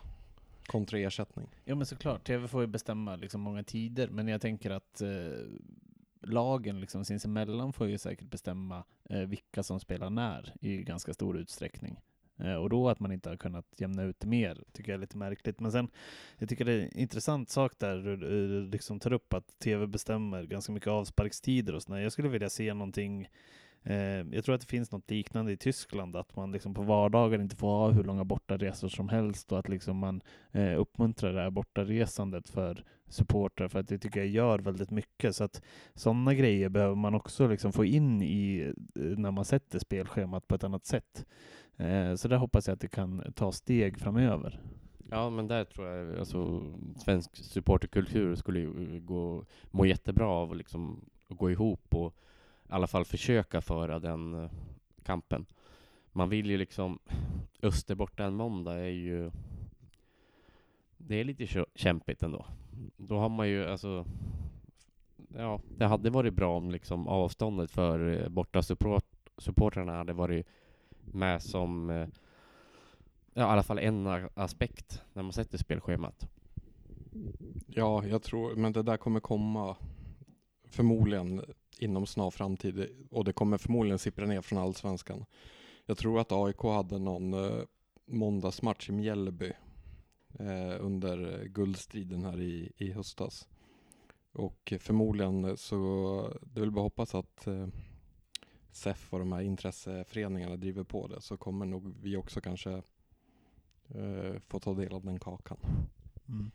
[0.66, 1.48] kontra ersättning.
[1.64, 5.08] Ja men såklart, TV får ju bestämma liksom många tider, men jag tänker att eh,
[6.22, 11.38] lagen liksom sinsemellan får ju säkert bestämma eh, vilka som spelar när i ganska stor
[11.38, 12.00] utsträckning.
[12.36, 15.16] Eh, och då att man inte har kunnat jämna ut mer tycker jag är lite
[15.16, 15.60] märkligt.
[15.60, 15.88] Men sen,
[16.38, 20.42] jag tycker det är en intressant sak där du, liksom tar upp att TV bestämmer
[20.42, 21.98] ganska mycket avsparkstider och sådär.
[21.98, 23.28] Jag skulle vilja se någonting
[23.88, 27.40] Eh, jag tror att det finns något liknande i Tyskland, att man liksom på vardagar
[27.40, 30.20] inte får ha hur långa bortaresor som helst och att liksom man
[30.52, 35.36] eh, uppmuntrar det här bortaresandet för supportrar, för att det tycker jag gör väldigt mycket.
[35.36, 35.62] Så att
[35.94, 40.54] sådana grejer behöver man också liksom få in i eh, när man sätter spelschemat på
[40.54, 41.26] ett annat sätt.
[41.76, 44.60] Eh, så där hoppas jag att det kan ta steg framöver.
[45.10, 46.62] Ja, men där tror jag alltså
[46.96, 48.64] svensk supporterkultur skulle
[48.98, 52.14] gå, må jättebra av att liksom gå ihop och
[52.68, 54.50] i alla fall försöka föra den eh,
[55.02, 55.46] kampen.
[56.12, 56.98] Man vill ju liksom,
[57.62, 59.30] Öster borta en måndag är ju,
[60.96, 62.46] det är lite kämpigt ändå.
[62.96, 64.06] Då har man ju alltså,
[65.28, 69.04] ja, det hade varit bra om liksom avståndet för eh, borta support,
[69.38, 70.46] supportrarna hade varit
[71.00, 72.08] med som, eh,
[73.34, 76.28] ja, i alla fall en aspekt när man sätter spelschemat.
[77.66, 79.76] Ja, jag tror, men det där kommer komma
[80.64, 81.42] förmodligen
[81.78, 85.24] inom snar framtid och det kommer förmodligen sippra ner från allsvenskan.
[85.86, 87.62] Jag tror att AIK hade någon eh,
[88.06, 89.52] måndagsmatch i Mjällby
[90.38, 93.48] eh, under guldstriden här i, i höstas.
[94.32, 97.66] Och förmodligen så, det är väl bara hoppas att eh,
[98.72, 102.82] SEF och de här intresseföreningarna driver på det så kommer nog vi också kanske
[103.88, 105.58] eh, få ta del av den kakan.
[106.28, 106.50] Mm.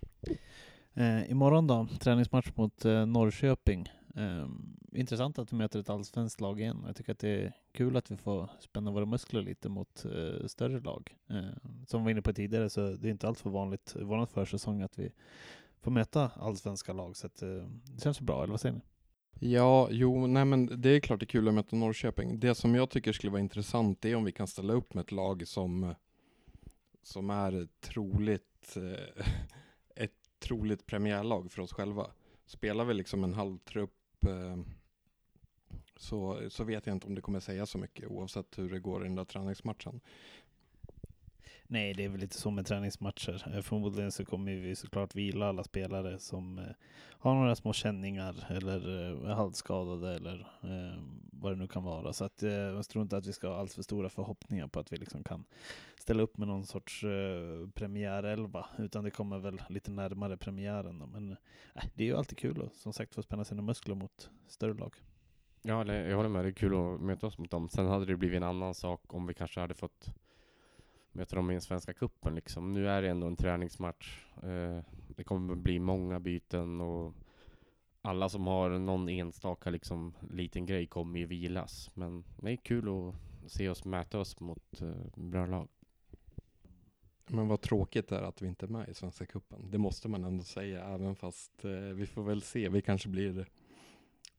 [0.94, 3.90] Eh, imorgon då, träningsmatch mot eh, Norrköping.
[4.16, 4.48] Eh,
[4.92, 6.84] intressant att vi möter ett allsvenskt lag igen.
[6.86, 10.48] Jag tycker att det är kul att vi får spänna våra muskler lite mot eh,
[10.48, 11.16] större lag.
[11.30, 14.04] Eh, som vi var inne på tidigare så det är inte alls för vanligt i
[14.04, 15.12] vår försäsong att vi
[15.82, 17.18] får möta allsvenska lag.
[17.18, 17.50] Så att, eh,
[17.84, 18.82] det känns bra, eller vad säger ni?
[19.40, 22.40] Ja, jo, nej men det är klart det är kul att möta Norrköping.
[22.40, 25.12] Det som jag tycker skulle vara intressant är om vi kan ställa upp med ett
[25.12, 25.96] lag som,
[27.04, 29.26] som är troligt eh,
[30.04, 32.08] ett troligt premiärlag för oss själva.
[32.46, 34.58] Spelar vi liksom en halvtrupp Eh,
[35.96, 39.02] så, så vet jag inte om det kommer säga så mycket oavsett hur det går
[39.02, 40.00] i den där träningsmatchen.
[41.74, 43.54] Nej, det är väl lite så med träningsmatcher.
[43.56, 46.66] Eh, förmodligen så kommer vi såklart vila alla spelare som eh,
[47.10, 50.48] har några små känningar eller eh, är halvskadade eller
[51.32, 52.14] vad det nu kan vara.
[52.14, 54.98] Så att, jag tror inte att vi ska ha alltför stora förhoppningar på att vi
[54.98, 55.46] liksom kan
[56.00, 57.02] ställa upp med någon sorts
[57.74, 61.00] premiärelva, utan det kommer väl lite närmare premiären.
[61.00, 61.06] Då.
[61.06, 61.36] Men
[61.96, 64.96] det är ju alltid kul att som sagt få spänna sina muskler mot större lag.
[65.62, 66.46] Ja, jag håller med.
[66.46, 67.70] Det är kul att möta oss mot dem.
[67.70, 70.14] Sen hade det blivit en annan sak om vi kanske hade fått
[71.14, 72.74] möta dem i den svenska kuppen liksom.
[72.74, 74.24] Nu är det ändå en träningsmatch.
[74.44, 77.14] Eh, det kommer bli många byten och
[78.02, 81.92] alla som har någon enstaka liksom, liten grej kommer ju vilas.
[81.94, 85.68] Men det är kul att se oss mäta oss mot eh, bra lag.
[87.28, 89.72] Men vad tråkigt det är att vi inte är med i Svenska Cupen.
[89.72, 92.70] Det måste man ändå säga, även fast eh, vi får väl se.
[92.70, 93.50] Vi kanske blir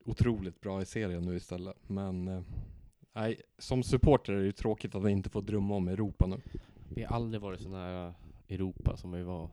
[0.05, 1.89] otroligt bra i serien nu istället.
[1.89, 2.41] Men eh,
[3.15, 6.41] nej, som supporter är det ju tråkigt att vi inte får drömma om Europa nu.
[6.95, 8.13] Vi har aldrig varit så nära
[8.49, 9.49] Europa som vi var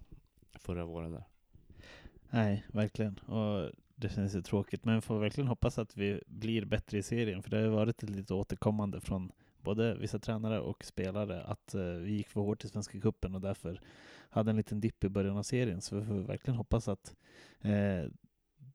[0.54, 1.24] förra våren där.
[2.30, 3.18] Nej, verkligen.
[3.18, 7.02] Och det känns ju tråkigt, men vi får verkligen hoppas att vi blir bättre i
[7.02, 11.82] serien, för det har varit lite återkommande från både vissa tränare och spelare att uh,
[11.82, 13.80] vi gick för hårt i Svenska Kuppen och därför
[14.30, 15.80] hade en liten dipp i början av serien.
[15.80, 17.16] Så vi får verkligen hoppas att
[17.64, 18.10] uh,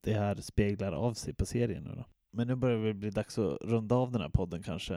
[0.01, 2.05] det här speglar av sig på serien nu då.
[2.38, 4.93] Men nu börjar det bli dags att runda av den här podden kanske.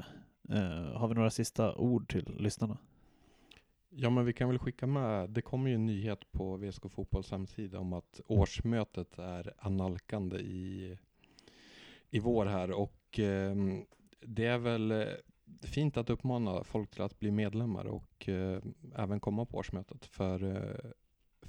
[0.48, 2.78] Eh, har vi några sista ord till lyssnarna?
[3.90, 5.30] Ja, men vi kan väl skicka med.
[5.30, 10.96] Det kommer ju en nyhet på VSK Fotbolls hemsida om att årsmötet är analkande i,
[12.10, 13.54] i vår här och eh,
[14.20, 15.06] det är väl eh,
[15.62, 18.62] fint att uppmana folk till att bli medlemmar och eh,
[18.96, 20.06] även komma på årsmötet.
[20.06, 20.90] För eh,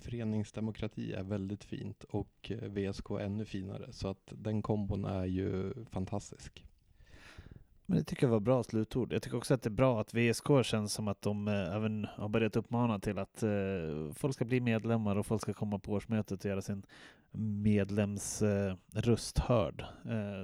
[0.01, 3.91] föreningsdemokrati är väldigt fint och eh, VSK ännu finare.
[3.91, 6.65] Så att den kombon är ju fantastisk.
[7.85, 9.13] Men det tycker jag var bra slutord.
[9.13, 12.07] Jag tycker också att det är bra att VSK känns som att de eh, även
[12.15, 13.49] har börjat uppmana till att eh,
[14.13, 16.85] folk ska bli medlemmar och folk ska komma på årsmötet och göra sin
[17.63, 19.85] medlemsröst hörd.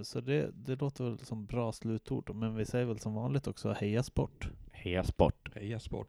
[0.04, 2.36] Så det, det låter väl som bra slutord.
[2.36, 4.50] Men vi säger väl som vanligt också heja sport.
[4.72, 5.50] Heja sport.
[5.56, 6.06] Heja sport.